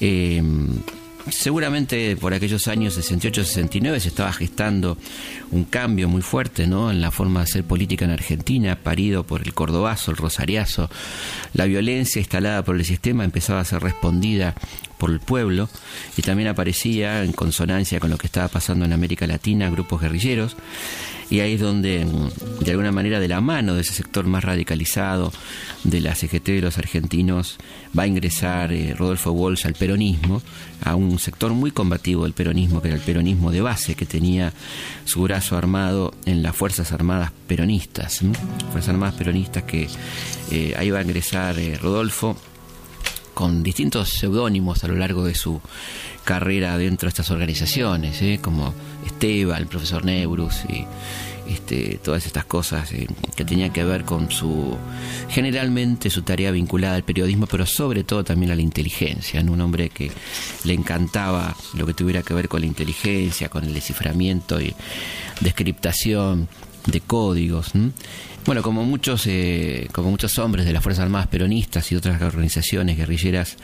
[0.01, 0.41] Eh,
[1.31, 4.97] seguramente por aquellos años 68-69 se estaba gestando
[5.51, 6.91] un cambio muy fuerte ¿no?
[6.91, 10.91] en la forma de hacer política en Argentina, parido por el cordobazo, el rosariazo.
[11.53, 14.55] La violencia instalada por el sistema empezaba a ser respondida
[14.99, 15.69] por el pueblo
[16.17, 20.57] y también aparecía en consonancia con lo que estaba pasando en América Latina grupos guerrilleros
[21.31, 24.45] y ahí es donde, mm, de alguna manera, de la mano de ese sector más
[24.45, 25.33] radicalizado
[25.85, 27.59] de la CGT de los argentinos,
[27.97, 30.43] va a ingresar eh, Rodolfo Walsh al peronismo,
[30.83, 34.53] a un sector muy combativo del peronismo, que era el peronismo de base, que tenía
[35.05, 38.21] su brazo armado en las Fuerzas Armadas peronistas.
[38.71, 39.89] Fuerzas Armadas peronistas que
[40.51, 42.37] eh, ahí va a ingresar eh, Rodolfo
[43.35, 45.61] con distintos seudónimos a lo largo de su
[46.27, 48.41] carrera dentro de estas organizaciones, ¿eh?
[48.43, 48.75] como
[49.07, 50.85] Esteban, el profesor Nebrus y
[51.49, 54.77] este, todas estas cosas eh, que tenían que ver con su,
[55.29, 59.89] generalmente su tarea vinculada al periodismo, pero sobre todo también a la inteligencia, un hombre
[59.89, 60.11] que
[60.65, 64.75] le encantaba lo que tuviera que ver con la inteligencia, con el desciframiento y
[65.41, 66.49] descriptación
[66.87, 67.71] de códigos.
[68.45, 72.97] Bueno, como muchos, eh, como muchos hombres de las Fuerzas Armadas peronistas y otras organizaciones
[72.97, 73.57] guerrilleras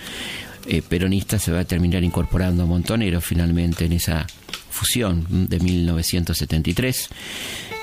[0.66, 4.26] eh, peronista se va a terminar incorporando a Montonero finalmente en esa
[4.70, 7.08] fusión de 1973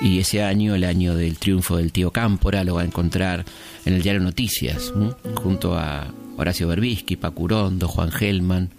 [0.00, 3.44] y ese año, el año del triunfo del tío Cámpora, lo va a encontrar
[3.84, 4.92] en el diario Noticias,
[5.34, 8.70] junto a Horacio Berbisky, Pacurondo, Juan Gelman,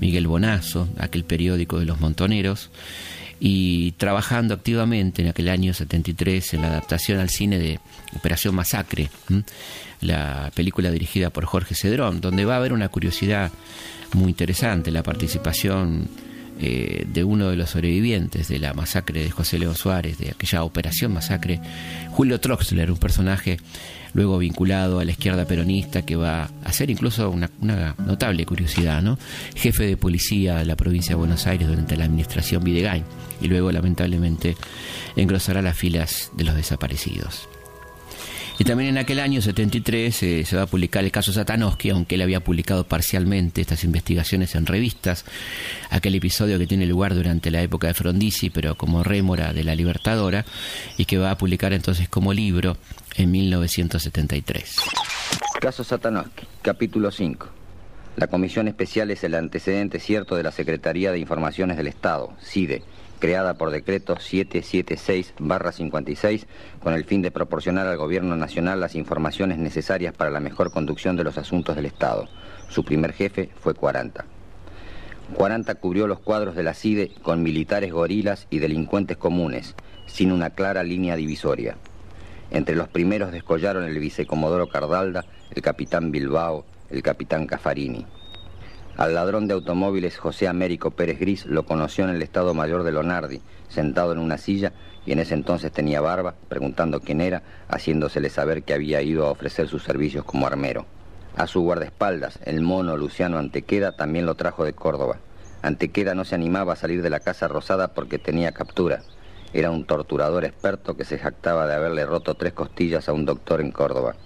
[0.00, 2.70] Miguel Bonazo, aquel periódico de los montoneros,
[3.40, 7.80] y trabajando activamente en aquel año 73 en la adaptación al cine de
[8.14, 9.08] Operación Masacre
[10.00, 13.50] la película dirigida por Jorge Cedrón, donde va a haber una curiosidad
[14.12, 16.08] muy interesante, la participación
[16.60, 20.62] eh, de uno de los sobrevivientes de la masacre de José León Suárez, de aquella
[20.62, 21.60] operación masacre,
[22.10, 23.58] Julio Troxler, un personaje
[24.12, 29.02] luego vinculado a la izquierda peronista que va a ser incluso una, una notable curiosidad,
[29.02, 29.18] ¿no?
[29.54, 33.04] Jefe de policía de la provincia de Buenos Aires durante la administración Videgain
[33.40, 34.56] y luego lamentablemente
[35.16, 37.48] engrosará las filas de los desaparecidos.
[38.60, 42.16] Y también en aquel año 73 eh, se va a publicar el caso Satanowski, aunque
[42.16, 45.24] él había publicado parcialmente estas investigaciones en revistas,
[45.88, 49.74] aquel episodio que tiene lugar durante la época de Frondizi, pero como rémora de la
[49.74, 50.44] Libertadora,
[50.98, 52.76] y que va a publicar entonces como libro
[53.16, 54.76] en 1973.
[55.58, 57.48] Caso Satanowski, capítulo 5.
[58.16, 62.82] La Comisión Especial es el antecedente cierto de la Secretaría de Informaciones del Estado, CIDE,
[63.20, 66.46] creada por decreto 776-56
[66.82, 71.14] con el fin de proporcionar al Gobierno Nacional las informaciones necesarias para la mejor conducción
[71.14, 72.28] de los asuntos del Estado.
[72.68, 74.24] Su primer jefe fue 40.
[75.34, 80.50] 40 cubrió los cuadros de la CIDE con militares gorilas y delincuentes comunes, sin una
[80.50, 81.76] clara línea divisoria.
[82.50, 88.04] Entre los primeros descollaron el vicecomodoro Cardalda, el capitán Bilbao, el capitán Cafarini.
[89.00, 92.92] Al ladrón de automóviles José Américo Pérez Gris lo conoció en el Estado Mayor de
[92.92, 94.74] Lonardi, sentado en una silla
[95.06, 99.30] y en ese entonces tenía barba, preguntando quién era, haciéndosele saber que había ido a
[99.30, 100.84] ofrecer sus servicios como armero.
[101.34, 105.16] A su guardaespaldas, el mono Luciano Antequeda también lo trajo de Córdoba.
[105.62, 109.00] Antequeda no se animaba a salir de la Casa Rosada porque tenía captura.
[109.54, 113.62] Era un torturador experto que se jactaba de haberle roto tres costillas a un doctor
[113.62, 114.16] en Córdoba.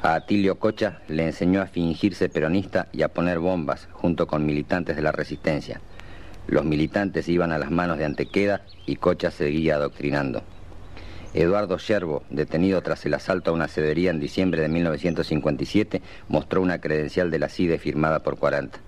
[0.00, 4.94] A Atilio Cocha le enseñó a fingirse peronista y a poner bombas junto con militantes
[4.94, 5.80] de la resistencia.
[6.46, 10.44] Los militantes iban a las manos de Antequeda y Cocha seguía adoctrinando.
[11.34, 16.80] Eduardo Yerbo, detenido tras el asalto a una cedería en diciembre de 1957, mostró una
[16.80, 18.78] credencial de la CIDE firmada por 40.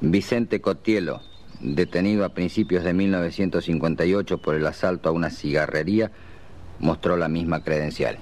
[0.00, 1.22] Vicente Cotielo,
[1.60, 6.12] detenido a principios de 1958 por el asalto a una cigarrería,
[6.78, 8.18] mostró la misma credencial.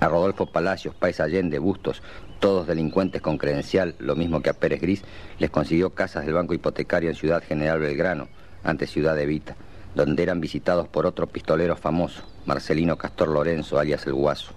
[0.00, 2.02] A Rodolfo Palacios, País Allende, Bustos,
[2.38, 5.04] todos delincuentes con credencial, lo mismo que a Pérez Gris,
[5.38, 8.28] les consiguió casas del Banco Hipotecario en Ciudad General Belgrano,
[8.62, 9.56] ante Ciudad Evita,
[9.94, 14.52] donde eran visitados por otro pistolero famoso, Marcelino Castor Lorenzo, alias El Guaso.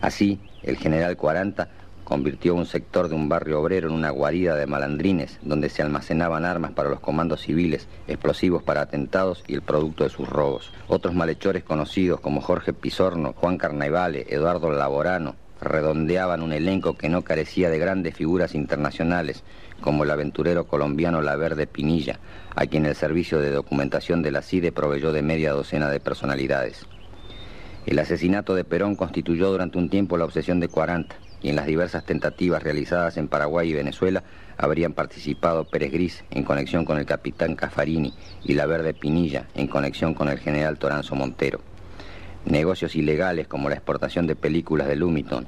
[0.00, 1.68] Así, el general 40
[2.06, 6.44] convirtió un sector de un barrio obrero en una guarida de malandrines, donde se almacenaban
[6.44, 10.70] armas para los comandos civiles, explosivos para atentados y el producto de sus robos.
[10.86, 17.22] Otros malhechores conocidos como Jorge Pisorno, Juan Carnaivale, Eduardo Laborano, redondeaban un elenco que no
[17.22, 19.42] carecía de grandes figuras internacionales,
[19.80, 22.20] como el aventurero colombiano La Verde Pinilla,
[22.54, 26.86] a quien el servicio de documentación de la CIDE proveyó de media docena de personalidades.
[27.84, 31.66] El asesinato de Perón constituyó durante un tiempo la obsesión de 40 y en las
[31.66, 34.24] diversas tentativas realizadas en Paraguay y Venezuela
[34.58, 39.68] habrían participado Pérez Gris en conexión con el capitán Cafarini y la Verde Pinilla en
[39.68, 41.60] conexión con el general Toranzo Montero.
[42.46, 45.46] Negocios ilegales como la exportación de películas de Lumiton,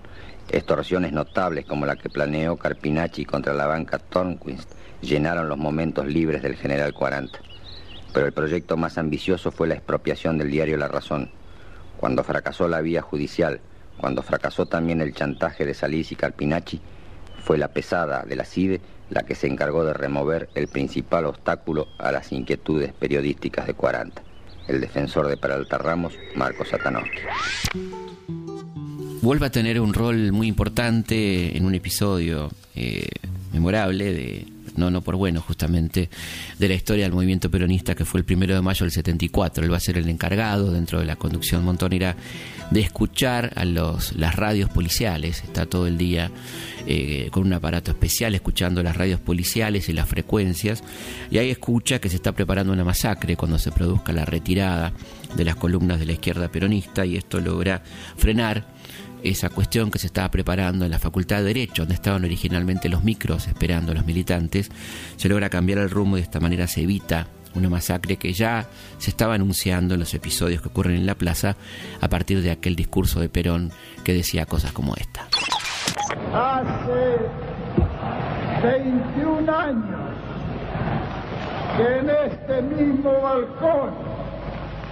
[0.52, 6.42] extorsiones notables como la que planeó Carpinacci contra la banca Tornquist llenaron los momentos libres
[6.42, 7.40] del general 40.
[8.14, 11.32] Pero el proyecto más ambicioso fue la expropiación del diario La Razón.
[11.96, 13.60] Cuando fracasó la vía judicial,
[13.98, 16.80] cuando fracasó también el chantaje de Salís y Carpinacci,
[17.44, 18.80] fue la pesada de la CIDE
[19.10, 24.22] la que se encargó de remover el principal obstáculo a las inquietudes periodísticas de 40,
[24.68, 27.20] el defensor de Peralta Ramos, Marco Satanowski.
[29.22, 33.08] Vuelve a tener un rol muy importante en un episodio eh,
[33.52, 34.46] memorable de
[34.78, 36.08] no, no por bueno justamente,
[36.58, 39.64] de la historia del movimiento peronista que fue el primero de mayo del 74.
[39.64, 42.16] Él va a ser el encargado dentro de la conducción montonera
[42.70, 45.42] de escuchar a los, las radios policiales.
[45.44, 46.30] Está todo el día
[46.86, 50.82] eh, con un aparato especial escuchando las radios policiales y las frecuencias.
[51.30, 54.92] Y ahí escucha que se está preparando una masacre cuando se produzca la retirada
[55.36, 57.82] de las columnas de la izquierda peronista y esto logra
[58.16, 58.66] frenar
[59.22, 63.02] esa cuestión que se estaba preparando en la Facultad de Derecho, donde estaban originalmente los
[63.02, 64.70] micros esperando a los militantes,
[65.16, 67.26] se logra cambiar el rumbo y de esta manera se evita
[67.58, 68.66] una masacre que ya
[68.98, 71.56] se estaba anunciando en los episodios que ocurren en la plaza
[72.00, 73.70] a partir de aquel discurso de Perón
[74.04, 75.26] que decía cosas como esta.
[76.32, 77.18] Hace
[78.62, 80.00] 21 años
[81.76, 83.90] que en este mismo balcón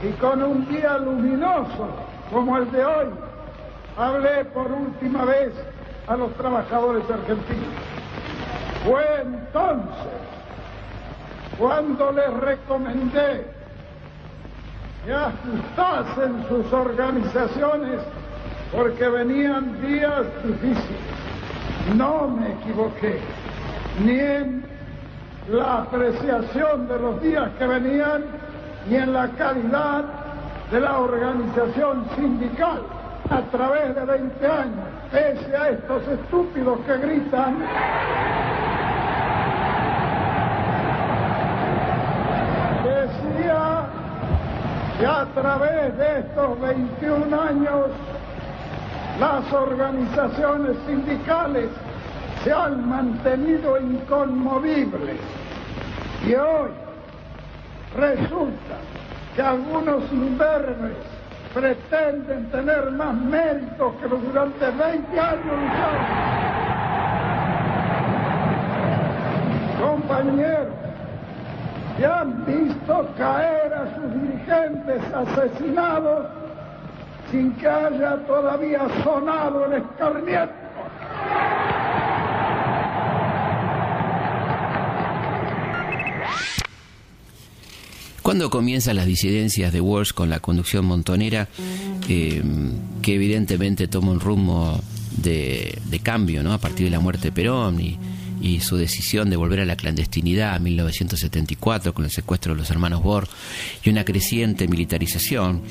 [0.02, 1.88] y con un día luminoso
[2.30, 3.06] como el de hoy,
[3.96, 5.52] hablé por última vez
[6.06, 7.74] a los trabajadores argentinos.
[8.84, 10.25] Fue entonces
[11.58, 13.46] cuando les recomendé
[15.04, 18.00] que ajustasen sus organizaciones
[18.72, 21.00] porque venían días difíciles.
[21.94, 23.20] No me equivoqué,
[24.04, 24.64] ni en
[25.48, 28.24] la apreciación de los días que venían
[28.90, 30.04] y en la calidad
[30.70, 32.82] de la organización sindical
[33.30, 37.58] a través de 20 años, pese a estos estúpidos que gritan.
[42.84, 43.86] Decía
[44.98, 47.90] que a través de estos 21 años
[49.20, 51.68] las organizaciones sindicales
[52.42, 55.18] se han mantenido inconmovibles
[56.26, 56.70] y hoy
[57.96, 58.76] resulta
[59.34, 60.96] que algunos imberbes
[61.52, 66.06] pretenden tener más méritos que los durante 20 años lucharon.
[69.82, 70.85] Compañeros,
[71.98, 76.26] ya han visto caer a sus dirigentes asesinados
[77.30, 80.54] sin que haya todavía sonado el escarmiento.
[88.22, 91.48] ¿Cuándo comienzan las disidencias de Walsh con la conducción montonera,
[92.08, 92.42] eh,
[93.00, 94.80] que evidentemente toma un rumbo
[95.16, 96.52] de, cambio ¿no?
[96.52, 97.96] a partir de la muerte de Perón y,
[98.60, 103.02] su decisión de volver a la clandestinidad en 1974 con el secuestro de los hermanos
[103.02, 103.28] Bohr
[103.82, 105.62] y una creciente militarización?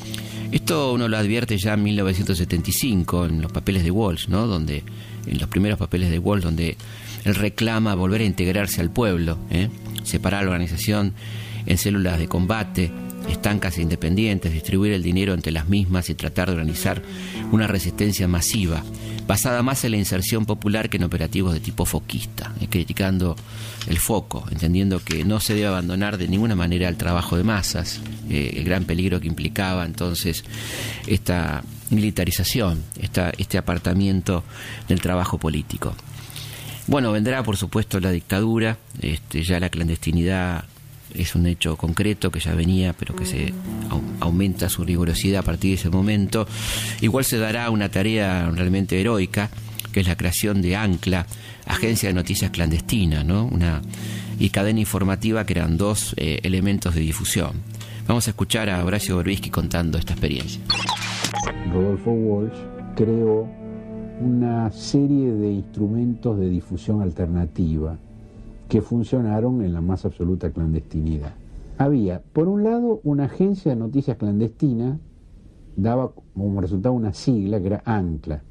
[0.51, 4.47] Esto uno lo advierte ya en 1975 en los papeles de Walsh, ¿no?
[4.47, 4.83] donde,
[5.25, 6.77] en los primeros papeles de Walsh, donde
[7.23, 9.69] él reclama volver a integrarse al pueblo, ¿eh?
[10.03, 11.13] separar la organización
[11.65, 12.91] en células de combate,
[13.29, 17.01] estancas e independientes, distribuir el dinero entre las mismas y tratar de organizar
[17.51, 18.83] una resistencia masiva,
[19.27, 23.35] basada más en la inserción popular que en operativos de tipo foquista, eh, criticando
[23.87, 28.01] el foco, entendiendo que no se debe abandonar de ninguna manera el trabajo de masas,
[28.29, 30.43] eh, el gran peligro que implicaba entonces
[31.07, 34.43] esta militarización, esta, este apartamiento
[34.87, 35.95] del trabajo político.
[36.87, 40.65] Bueno, vendrá por supuesto la dictadura, este, ya la clandestinidad
[41.13, 43.53] es un hecho concreto que ya venía, pero que se
[44.19, 46.47] aumenta su rigurosidad a partir de ese momento.
[47.01, 49.49] Igual se dará una tarea realmente heroica,
[49.91, 51.25] que es la creación de ANCLA,
[51.67, 53.45] Agencia de Noticias Clandestina, ¿no?
[53.45, 53.81] Una,
[54.39, 57.53] y cadena informativa que eran dos eh, elementos de difusión.
[58.07, 60.61] Vamos a escuchar a Horacio Gorbisky contando esta experiencia.
[61.73, 62.57] Rodolfo Walsh
[62.95, 63.47] creó
[64.19, 67.97] una serie de instrumentos de difusión alternativa
[68.67, 71.33] que funcionaron en la más absoluta clandestinidad.
[71.77, 74.97] Había, por un lado, una agencia de noticias clandestina,
[75.75, 78.43] daba como resultado una sigla que era ANCLA.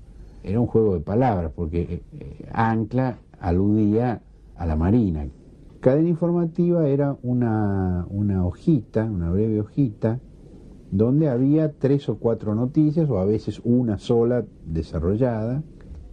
[0.42, 4.20] Era un juego de palabras, porque eh, eh, ANCLA aludía
[4.56, 5.26] a la Marina.
[5.80, 10.20] Cadena informativa era una, una hojita, una breve hojita,
[10.90, 15.62] donde había tres o cuatro noticias, o a veces una sola desarrollada.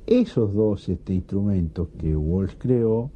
[0.08, 3.12] Esos dos este, instrumentos que Walsh creó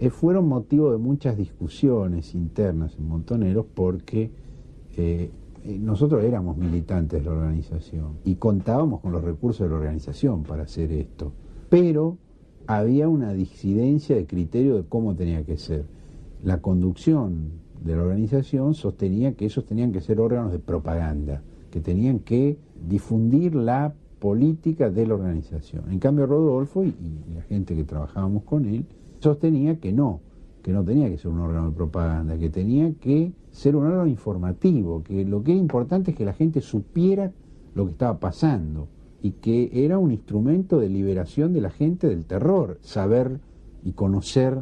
[0.00, 4.30] eh, fueron motivo de muchas discusiones internas en Montoneros porque
[4.96, 5.30] eh,
[5.62, 10.42] eh, nosotros éramos militantes de la organización y contábamos con los recursos de la organización
[10.42, 11.34] para hacer esto,
[11.68, 12.16] pero
[12.66, 15.84] había una disidencia de criterio de cómo tenía que ser.
[16.42, 17.50] La conducción
[17.84, 22.56] de la organización sostenía que esos tenían que ser órganos de propaganda, que tenían que
[22.88, 25.92] difundir la política de la organización.
[25.92, 26.94] En cambio, Rodolfo y
[27.34, 28.86] la gente que trabajábamos con él,
[29.20, 30.20] sostenía que no,
[30.62, 34.06] que no tenía que ser un órgano de propaganda, que tenía que ser un órgano
[34.06, 37.32] informativo, que lo que era importante es que la gente supiera
[37.74, 38.88] lo que estaba pasando
[39.22, 43.40] y que era un instrumento de liberación de la gente del terror, saber
[43.84, 44.58] y conocer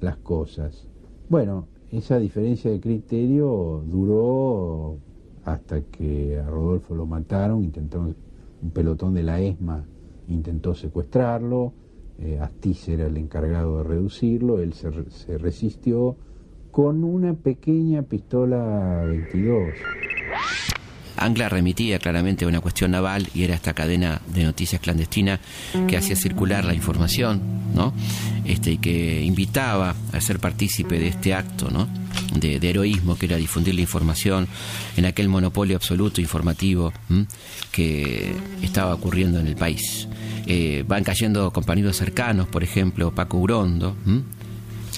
[0.00, 0.86] las cosas.
[1.28, 4.96] Bueno, esa diferencia de criterio duró
[5.44, 9.84] hasta que a Rodolfo lo mataron, intentó un pelotón de la ESMA
[10.30, 11.72] intentó secuestrarlo,
[12.20, 16.16] eh, Astiz era el encargado de reducirlo, él se, se resistió
[16.70, 19.68] con una pequeña pistola 22.
[21.20, 25.38] Angla remitía claramente a una cuestión naval y era esta cadena de noticias clandestina
[25.86, 27.40] que hacía circular la información,
[27.74, 27.92] ¿no?
[28.44, 31.88] Este, y que invitaba a ser partícipe de este acto, ¿no?
[32.34, 34.48] De, heroísmo que era difundir la información
[34.96, 36.92] en aquel monopolio absoluto informativo
[37.70, 40.08] que estaba ocurriendo en el país.
[40.46, 43.94] Eh, van cayendo compañeros cercanos, por ejemplo, Paco Urondo,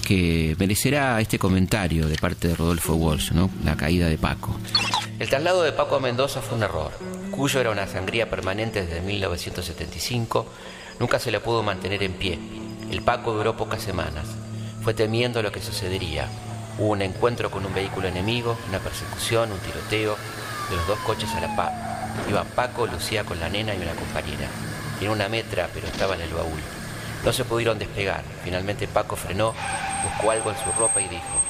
[0.03, 3.49] que merecerá este comentario de parte de Rodolfo Walsh, ¿no?
[3.63, 4.55] la caída de Paco.
[5.19, 6.91] El traslado de Paco a Mendoza fue un error.
[7.31, 10.45] Cuyo era una sangría permanente desde 1975,
[10.99, 12.37] nunca se le pudo mantener en pie.
[12.91, 14.25] El Paco duró pocas semanas.
[14.83, 16.27] Fue temiendo lo que sucedería.
[16.77, 20.17] Hubo un encuentro con un vehículo enemigo, una persecución, un tiroteo
[20.69, 21.71] de los dos coches a la par.
[22.29, 24.47] Iban Paco, Lucía con la nena y una compañera.
[24.99, 26.59] Tiene una metra, pero estaba en el baúl.
[27.25, 28.23] No se pudieron despegar.
[28.43, 29.53] Finalmente Paco frenó,
[30.03, 31.41] buscó algo en su ropa y dijo,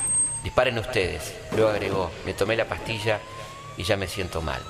[0.43, 1.33] disparen ustedes.
[1.51, 3.19] Luego agregó, me tomé la pastilla
[3.77, 4.61] y ya me siento mal.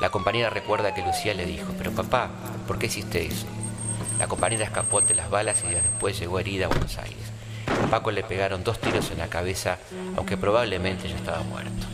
[0.00, 2.30] La compañera recuerda que Lucía le dijo, pero papá,
[2.66, 3.46] ¿por qué hiciste eso?
[4.18, 7.32] La compañera escapó ante las balas y después llegó herida a Buenos Aires.
[7.66, 9.78] A Paco le pegaron dos tiros en la cabeza,
[10.16, 11.86] aunque probablemente ya estaba muerto.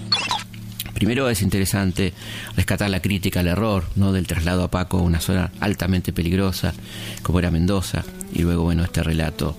[0.99, 2.13] Primero es interesante
[2.57, 4.13] rescatar la crítica al error ¿no?
[4.13, 6.75] del traslado a Paco a una zona altamente peligrosa,
[7.23, 9.57] como era Mendoza, y luego bueno este relato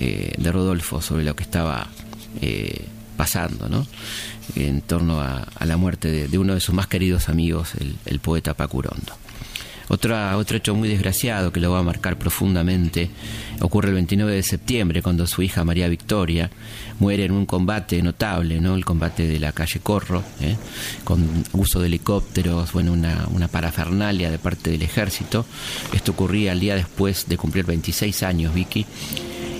[0.00, 1.86] eh, de Rodolfo sobre lo que estaba
[2.40, 2.86] eh,
[3.16, 3.86] pasando,
[4.56, 8.54] en torno a, la muerte de, uno de sus más queridos amigos, el, el poeta
[8.54, 9.12] Paco Urondo.
[9.90, 13.10] Otra, otro hecho muy desgraciado que lo va a marcar profundamente
[13.60, 16.48] ocurre el 29 de septiembre, cuando su hija María Victoria
[17.00, 18.76] muere en un combate notable, ¿no?
[18.76, 20.56] el combate de la calle Corro, ¿eh?
[21.02, 25.44] con uso de helicópteros, bueno, una, una parafernalia de parte del ejército.
[25.92, 28.86] Esto ocurría el día después de cumplir 26 años, Vicky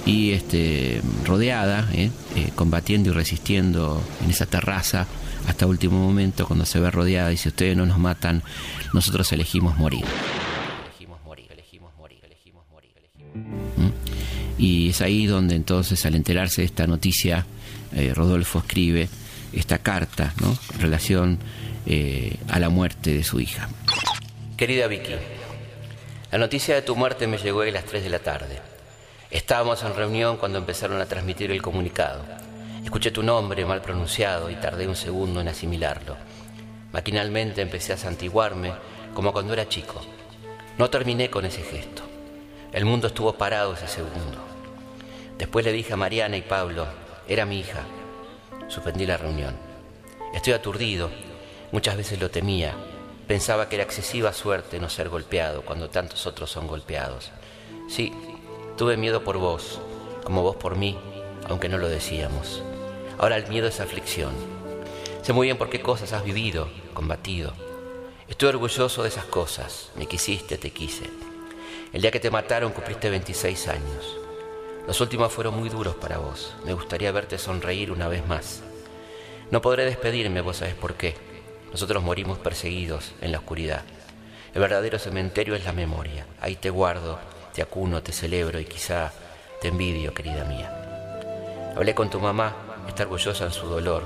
[0.06, 2.10] y este, rodeada, ¿eh?
[2.36, 5.06] Eh, combatiendo y resistiendo en esa terraza
[5.46, 8.42] hasta último momento, cuando se ve rodeada y si ustedes no nos matan,
[8.92, 10.04] nosotros elegimos morir.
[10.84, 12.92] Elegimos morir, elegimos morir, elegimos morir.
[13.76, 13.90] ¿Mm?
[14.58, 17.46] Y es ahí donde entonces, al enterarse de esta noticia,
[17.94, 19.08] eh, Rodolfo escribe
[19.52, 20.56] esta carta ¿no?
[20.74, 21.38] en relación
[21.86, 23.68] eh, a la muerte de su hija.
[24.56, 25.14] Querida Vicky,
[26.30, 28.58] la noticia de tu muerte me llegó a las 3 de la tarde.
[29.30, 32.39] Estábamos en reunión cuando empezaron a transmitir el comunicado.
[32.84, 36.16] Escuché tu nombre mal pronunciado y tardé un segundo en asimilarlo.
[36.92, 38.72] Maquinalmente empecé a santiguarme
[39.14, 40.00] como cuando era chico.
[40.78, 42.02] No terminé con ese gesto.
[42.72, 44.38] El mundo estuvo parado ese segundo.
[45.38, 46.86] Después le dije a Mariana y Pablo,
[47.28, 47.80] era mi hija.
[48.68, 49.54] Suspendí la reunión.
[50.32, 51.10] Estoy aturdido.
[51.72, 52.74] Muchas veces lo temía.
[53.26, 57.30] Pensaba que era excesiva suerte no ser golpeado cuando tantos otros son golpeados.
[57.88, 58.12] Sí,
[58.76, 59.80] tuve miedo por vos,
[60.24, 60.96] como vos por mí,
[61.48, 62.62] aunque no lo decíamos.
[63.20, 64.32] Ahora el miedo es aflicción.
[65.20, 67.52] Sé muy bien por qué cosas has vivido, combatido.
[68.26, 69.90] Estoy orgulloso de esas cosas.
[69.94, 71.04] Me quisiste, te quise.
[71.92, 74.16] El día que te mataron cumpliste 26 años.
[74.86, 76.54] Los últimos fueron muy duros para vos.
[76.64, 78.62] Me gustaría verte sonreír una vez más.
[79.50, 81.14] No podré despedirme, vos sabés por qué.
[81.72, 83.82] Nosotros morimos perseguidos en la oscuridad.
[84.54, 86.24] El verdadero cementerio es la memoria.
[86.40, 87.18] Ahí te guardo,
[87.52, 89.12] te acuno, te celebro y quizá
[89.60, 91.74] te envidio, querida mía.
[91.76, 94.02] Hablé con tu mamá está orgullosa en su dolor,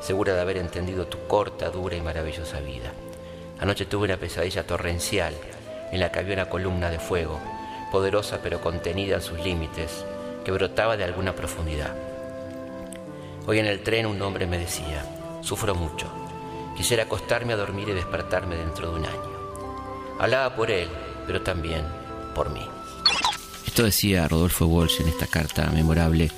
[0.00, 2.92] segura de haber entendido tu corta, dura y maravillosa vida.
[3.60, 5.34] Anoche tuve una pesadilla torrencial
[5.90, 7.40] en la que había una columna de fuego,
[7.90, 10.04] poderosa pero contenida en sus límites,
[10.44, 11.94] que brotaba de alguna profundidad.
[13.46, 15.04] Hoy en el tren un hombre me decía,
[15.42, 16.06] sufro mucho,
[16.76, 20.18] quisiera acostarme a dormir y despertarme dentro de un año.
[20.20, 20.88] Hablaba por él,
[21.26, 21.84] pero también
[22.34, 22.64] por mí.
[23.66, 26.30] Esto decía Rodolfo Walsh en esta carta memorable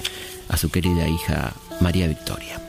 [0.49, 2.61] a su querida hija María Victoria.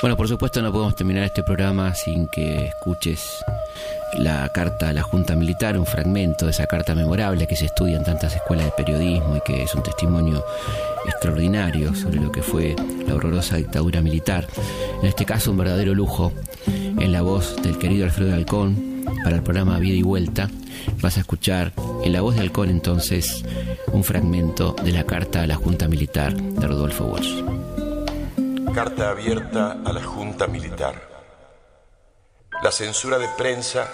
[0.00, 3.44] Bueno, por supuesto no podemos terminar este programa sin que escuches
[4.18, 7.98] la carta a la Junta Militar, un fragmento de esa carta memorable que se estudia
[7.98, 10.44] en tantas escuelas de periodismo y que es un testimonio
[11.06, 12.74] extraordinario sobre lo que fue
[13.06, 14.48] la horrorosa dictadura militar.
[15.00, 16.32] En este caso un verdadero lujo
[16.66, 18.91] en la voz del querido Alfredo Alcón
[19.22, 20.48] para el programa Vida y Vuelta
[21.00, 23.44] Vas a escuchar en la voz de Halcón entonces
[23.88, 27.42] un fragmento de la carta a la Junta Militar de Rodolfo Walsh.
[28.74, 31.10] Carta abierta a la Junta Militar.
[32.62, 33.90] La censura de prensa,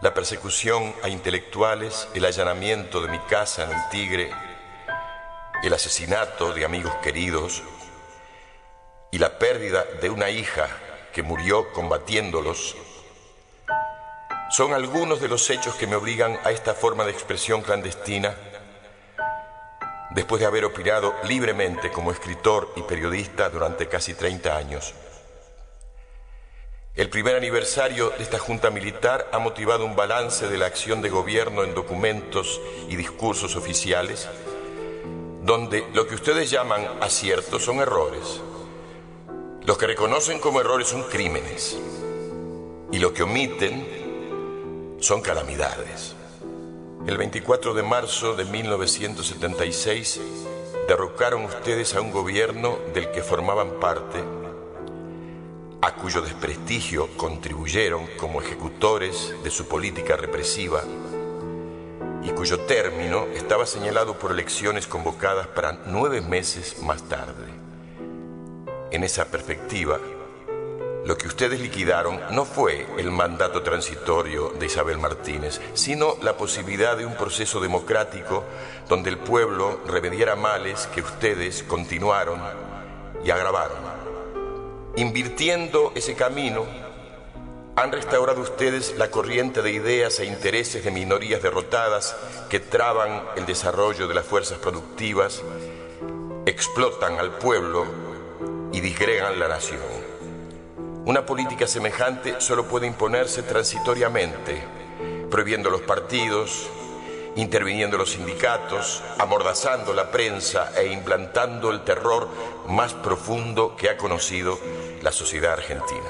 [0.00, 4.30] la persecución a intelectuales, el allanamiento de mi casa en el Tigre,
[5.62, 7.62] el asesinato de amigos queridos
[9.10, 10.68] y la pérdida de una hija
[11.12, 12.76] que murió combatiéndolos
[14.50, 18.34] son algunos de los hechos que me obligan a esta forma de expresión clandestina
[20.10, 24.92] después de haber opinado libremente como escritor y periodista durante casi 30 años.
[26.96, 31.10] El primer aniversario de esta Junta Militar ha motivado un balance de la acción de
[31.10, 34.28] gobierno en documentos y discursos oficiales,
[35.44, 38.40] donde lo que ustedes llaman aciertos son errores.
[39.62, 41.78] Los que reconocen como errores son crímenes
[42.90, 43.99] y lo que omiten
[45.00, 46.14] son calamidades.
[47.06, 50.20] El 24 de marzo de 1976
[50.86, 54.22] derrocaron ustedes a un gobierno del que formaban parte,
[55.80, 60.82] a cuyo desprestigio contribuyeron como ejecutores de su política represiva
[62.22, 67.46] y cuyo término estaba señalado por elecciones convocadas para nueve meses más tarde.
[68.90, 69.98] En esa perspectiva,
[71.04, 76.96] Lo que ustedes liquidaron no fue el mandato transitorio de Isabel Martínez, sino la posibilidad
[76.96, 78.44] de un proceso democrático
[78.86, 82.40] donde el pueblo remediara males que ustedes continuaron
[83.24, 83.78] y agravaron.
[84.96, 86.66] Invirtiendo ese camino,
[87.76, 92.14] han restaurado ustedes la corriente de ideas e intereses de minorías derrotadas
[92.50, 95.42] que traban el desarrollo de las fuerzas productivas,
[96.44, 97.86] explotan al pueblo
[98.70, 100.09] y disgregan la nación.
[101.10, 104.62] Una política semejante solo puede imponerse transitoriamente,
[105.28, 106.70] prohibiendo los partidos,
[107.34, 112.28] interviniendo los sindicatos, amordazando la prensa e implantando el terror
[112.68, 114.56] más profundo que ha conocido
[115.02, 116.06] la sociedad argentina.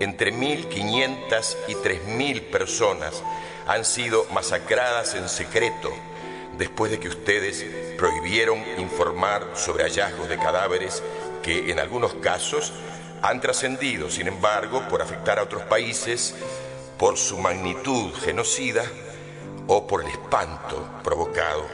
[0.00, 3.22] Entre 1.500 y 3.000 personas
[3.66, 5.90] han sido masacradas en secreto
[6.58, 7.64] después de que ustedes
[7.96, 11.02] prohibieron informar sobre hallazgos de cadáveres
[11.42, 12.74] que en algunos casos
[13.22, 16.34] han trascendido, sin embargo, por afectar a otros países,
[16.98, 18.84] por su magnitud genocida
[19.66, 21.64] o por el espanto provocado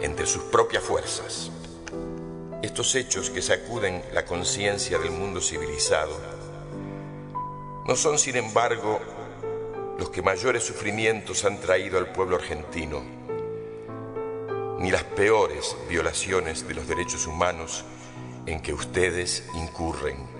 [0.00, 1.50] entre sus propias fuerzas.
[2.62, 6.16] Estos hechos que sacuden la conciencia del mundo civilizado
[7.86, 9.00] no son, sin embargo,
[9.98, 13.02] los que mayores sufrimientos han traído al pueblo argentino,
[14.78, 17.84] ni las peores violaciones de los derechos humanos
[18.46, 20.31] en que ustedes incurren.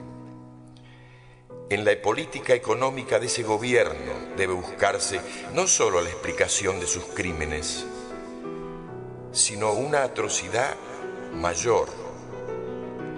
[1.72, 5.22] En la política económica de ese gobierno debe buscarse
[5.54, 7.86] no solo la explicación de sus crímenes,
[9.32, 10.74] sino una atrocidad
[11.32, 11.88] mayor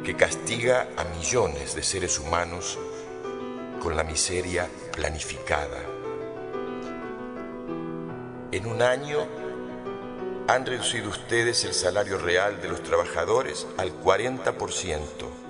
[0.05, 2.78] que castiga a millones de seres humanos
[3.82, 5.82] con la miseria planificada.
[8.52, 9.26] En un año
[10.46, 15.43] han reducido ustedes el salario real de los trabajadores al 40%,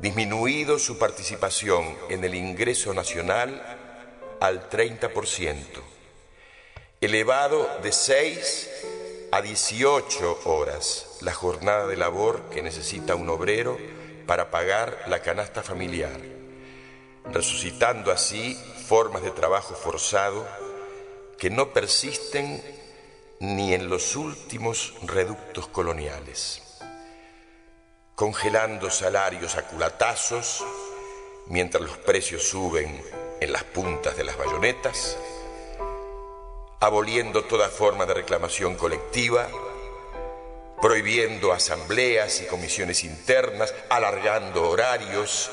[0.00, 3.60] disminuido su participación en el ingreso nacional
[4.40, 5.56] al 30%,
[7.00, 8.70] elevado de 6
[9.32, 13.76] a 18 horas la jornada de labor que necesita un obrero
[14.26, 16.38] para pagar la canasta familiar
[17.32, 18.54] resucitando así
[18.86, 20.46] formas de trabajo forzado
[21.38, 22.62] que no persisten
[23.40, 26.62] ni en los últimos reductos coloniales,
[28.18, 30.64] congelando salarios a culatazos
[31.46, 33.00] mientras los precios suben
[33.40, 35.16] en las puntas de las bayonetas,
[36.80, 39.46] aboliendo toda forma de reclamación colectiva,
[40.82, 45.52] prohibiendo asambleas y comisiones internas, alargando horarios,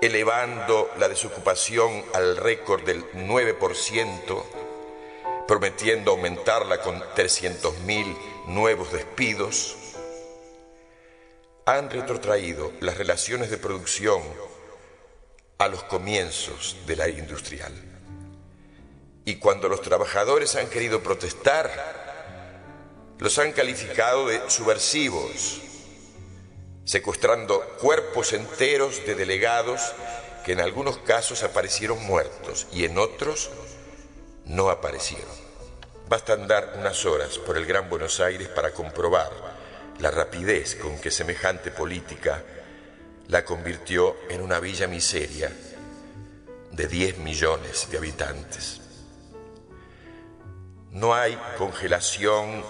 [0.00, 4.42] elevando la desocupación al récord del 9%,
[5.46, 8.16] prometiendo aumentarla con 300.000
[8.48, 9.87] nuevos despidos,
[11.76, 14.22] han retrotraído las relaciones de producción
[15.58, 17.74] a los comienzos de la industrial.
[19.26, 21.70] Y cuando los trabajadores han querido protestar,
[23.18, 25.60] los han calificado de subversivos,
[26.86, 29.92] secuestrando cuerpos enteros de delegados
[30.46, 33.50] que en algunos casos aparecieron muertos y en otros
[34.46, 35.36] no aparecieron.
[36.08, 39.57] Basta andar unas horas por el Gran Buenos Aires para comprobar
[40.00, 42.42] la rapidez con que semejante política
[43.28, 45.50] la convirtió en una villa miseria
[46.72, 48.80] de 10 millones de habitantes.
[50.92, 52.64] No hay congelación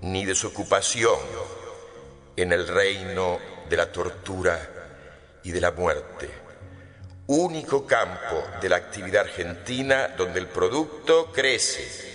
[0.00, 1.18] ni desocupación
[2.36, 3.38] en el reino
[3.68, 4.70] de la tortura
[5.42, 6.28] y de la muerte,
[7.28, 12.06] único campo de la actividad argentina donde el producto crece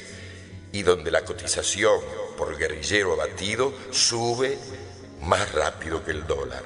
[0.72, 4.58] y donde la cotización por guerrillero abatido sube
[5.22, 6.64] más rápido que el dólar.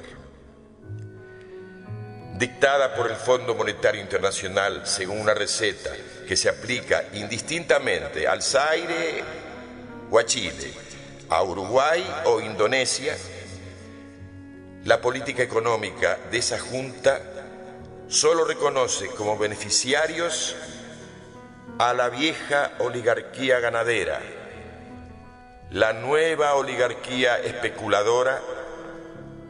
[2.38, 5.90] Dictada por el Fondo Monetario Internacional según una receta
[6.26, 9.22] que se aplica indistintamente al Zaire
[10.10, 10.72] o a Chile,
[11.28, 13.14] a Uruguay o Indonesia,
[14.84, 17.20] la política económica de esa Junta
[18.08, 20.56] solo reconoce como beneficiarios
[21.78, 24.22] a la vieja oligarquía ganadera,
[25.70, 28.40] la nueva oligarquía especuladora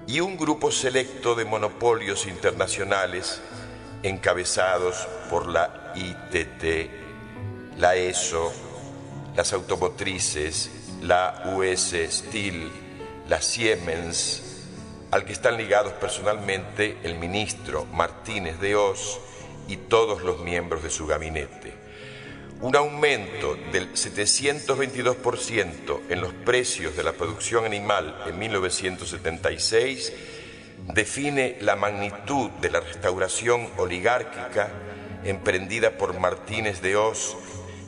[0.07, 3.43] y un grupo selecto de monopolios internacionales
[4.03, 6.91] encabezados por la ITT,
[7.77, 8.53] la ESO,
[9.35, 10.71] las automotrices,
[11.03, 12.71] la US Steel,
[13.29, 14.43] la Siemens,
[15.11, 19.21] al que están ligados personalmente el ministro Martínez de Oz
[19.69, 21.86] y todos los miembros de su gabinete.
[22.61, 30.15] Un aumento del 722% en los precios de la producción animal en 1976
[30.95, 34.71] define la magnitud de la restauración oligárquica
[35.25, 37.37] emprendida por Martínez de Oz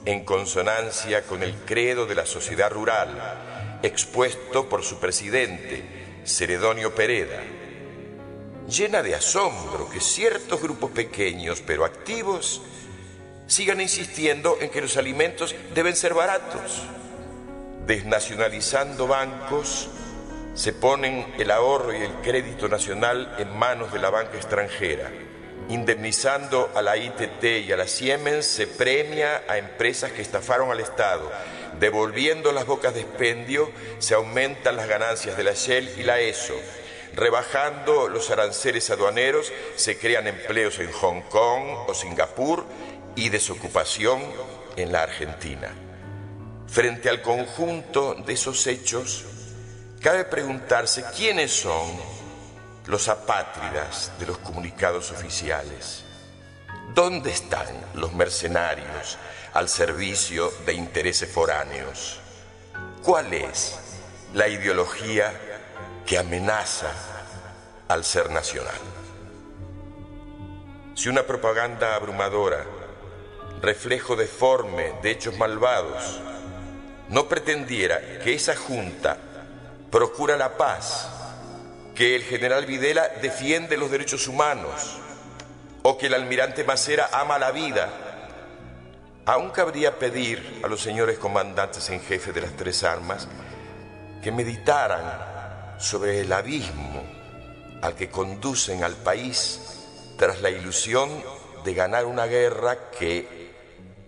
[0.04, 7.42] en consonancia con el credo de la sociedad rural, expuesto por su presidente, Ceredonio Pereda.
[8.68, 12.60] Llena de asombro que ciertos grupos pequeños pero activos
[13.48, 16.82] sigan insistiendo en que los alimentos deben ser baratos.
[17.86, 19.88] Desnacionalizando bancos,
[20.54, 25.10] se ponen el ahorro y el crédito nacional en manos de la banca extranjera.
[25.70, 30.80] Indemnizando a la ITT y a la Siemens se premia a empresas que estafaron al
[30.80, 31.30] Estado.
[31.78, 36.54] Devolviendo las bocas de expendio se aumentan las ganancias de la Shell y la ESO.
[37.14, 42.64] Rebajando los aranceles aduaneros se crean empleos en Hong Kong o Singapur
[43.18, 44.22] y desocupación
[44.76, 45.68] en la Argentina.
[46.68, 49.24] Frente al conjunto de esos hechos,
[50.00, 51.88] cabe preguntarse quiénes son
[52.86, 56.04] los apátridas de los comunicados oficiales.
[56.94, 59.18] ¿Dónde están los mercenarios
[59.52, 62.20] al servicio de intereses foráneos?
[63.02, 63.78] ¿Cuál es
[64.32, 65.32] la ideología
[66.06, 66.92] que amenaza
[67.88, 68.78] al ser nacional?
[70.94, 72.77] Si una propaganda abrumadora
[73.62, 76.20] reflejo deforme de hechos malvados,
[77.08, 79.16] no pretendiera que esa junta
[79.90, 81.08] procura la paz,
[81.94, 84.98] que el general Videla defiende los derechos humanos
[85.82, 87.88] o que el almirante Macera ama la vida,
[89.24, 93.28] aún cabría pedir a los señores comandantes en jefe de las tres armas
[94.22, 97.04] que meditaran sobre el abismo
[97.82, 99.60] al que conducen al país
[100.16, 101.08] tras la ilusión
[101.64, 103.37] de ganar una guerra que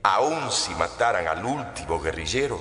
[0.02, 2.58] aun si mataran al último guerrillero,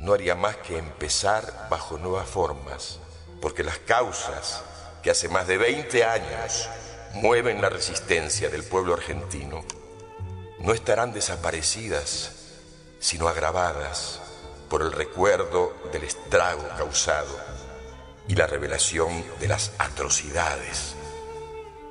[0.00, 2.98] no haría más que empezar bajo nuevas formas,
[3.40, 4.62] porque las causas
[5.02, 6.68] que hace más de 20 años
[7.14, 9.64] mueven la resistencia del pueblo argentino
[10.60, 12.32] no estarán desaparecidas,
[12.98, 14.20] sino agravadas
[14.70, 17.38] por el recuerdo del estrago causado
[18.28, 20.94] y la revelación de las atrocidades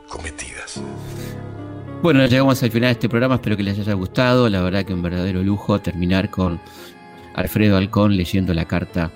[0.10, 0.80] cometidas.
[2.04, 4.50] Bueno, llegamos al final de este programa, espero que les haya gustado.
[4.50, 6.60] La verdad que un verdadero lujo terminar con
[7.34, 9.10] Alfredo Alcón leyendo la carta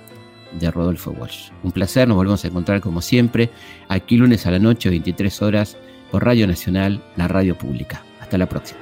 [0.58, 1.50] de Rodolfo Walsh.
[1.64, 3.50] Un placer, nos volvemos a encontrar como siempre,
[3.90, 5.78] aquí lunes a la noche, 23 horas,
[6.12, 8.06] por Radio Nacional, la radio pública.
[8.22, 8.80] Hasta la próxima.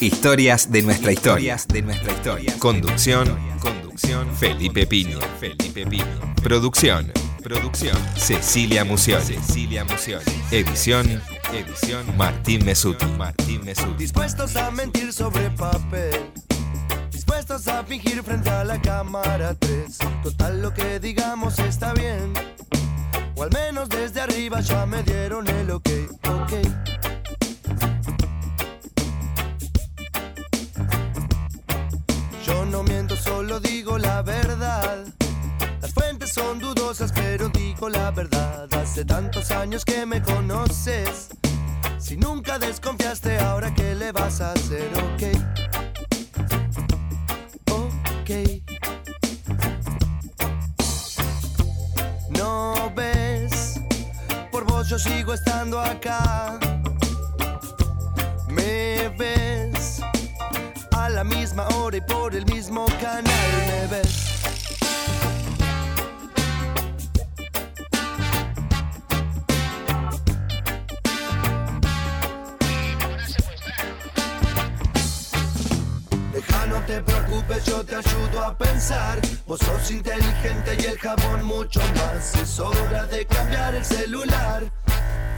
[0.00, 1.58] Historias de nuestra historia.
[1.68, 2.54] de nuestra historia.
[2.58, 3.36] Conducción.
[3.60, 4.34] Conducción.
[4.34, 5.18] Felipe Piño.
[5.38, 5.84] Felipe.
[6.42, 7.12] Producción.
[7.42, 7.98] Producción.
[8.16, 9.26] Cecilia Mucioni.
[9.26, 9.84] Cecilia.
[10.50, 11.20] Edición.
[11.52, 12.16] Edición.
[12.16, 13.04] Martín Mesuti.
[13.18, 13.96] Martín Mesuti.
[13.98, 16.30] Dispuestos a mentir sobre papel.
[17.10, 19.98] Dispuestos a fingir frente a la cámara 3.
[20.22, 22.32] Total lo que digamos está bien.
[23.34, 25.88] O al menos desde arriba ya me dieron el ok.
[26.28, 26.52] Ok.
[32.46, 35.04] Yo no miento, solo digo la verdad.
[35.82, 38.72] Las fuentes son dudosas, pero digo la verdad.
[38.72, 41.28] Hace tantos años que me conoces.
[42.00, 45.22] Si nunca desconfiaste, ahora qué le vas a hacer, ok.
[47.70, 48.30] Ok.
[52.30, 53.80] No ves,
[54.50, 56.58] por vos yo sigo estando acá.
[58.48, 60.00] Me ves
[60.92, 64.29] a la misma hora y por el mismo canal me ves.
[76.70, 79.20] No te preocupes, yo te ayudo a pensar.
[79.46, 82.34] Vos sos inteligente y el jabón mucho más.
[82.36, 84.62] Es hora de cambiar el celular.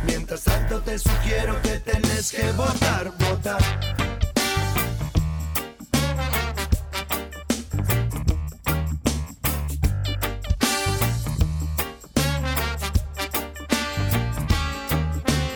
[0.07, 3.62] Mientras tanto te sugiero que tenés que votar, votar.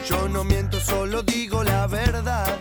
[0.08, 2.58] Yo no miento, solo digo la verdad.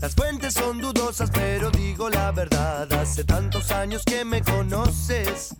[0.00, 1.70] Las fuentes son dudosas, pero
[2.08, 2.92] la verdad.
[2.92, 5.54] Hace tantos años que me conoces.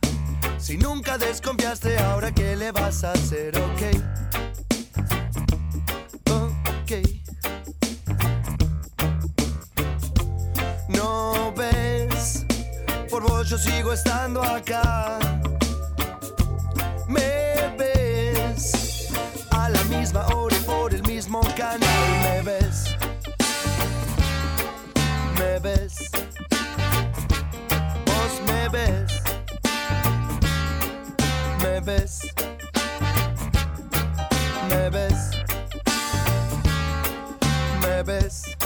[0.59, 3.82] Si nunca desconfiaste, ahora qué le vas a hacer, ok.
[6.30, 6.93] Ok.
[10.88, 12.45] No ves,
[13.11, 15.18] por vos yo sigo estando acá.
[17.09, 19.09] Me ves
[19.51, 21.80] a la misma hora y por el mismo canal.
[22.22, 22.97] Me ves,
[25.38, 26.11] me ves,
[28.73, 29.20] vos me ves,
[31.62, 32.33] me ves.
[34.68, 35.31] me ves,
[37.83, 38.57] me ves,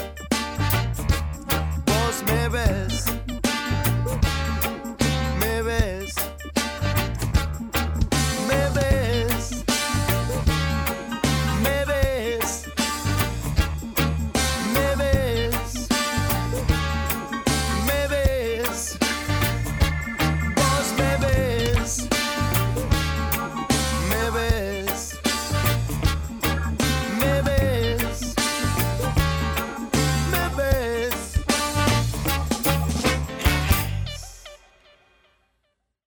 [1.87, 3.26] vos me ves.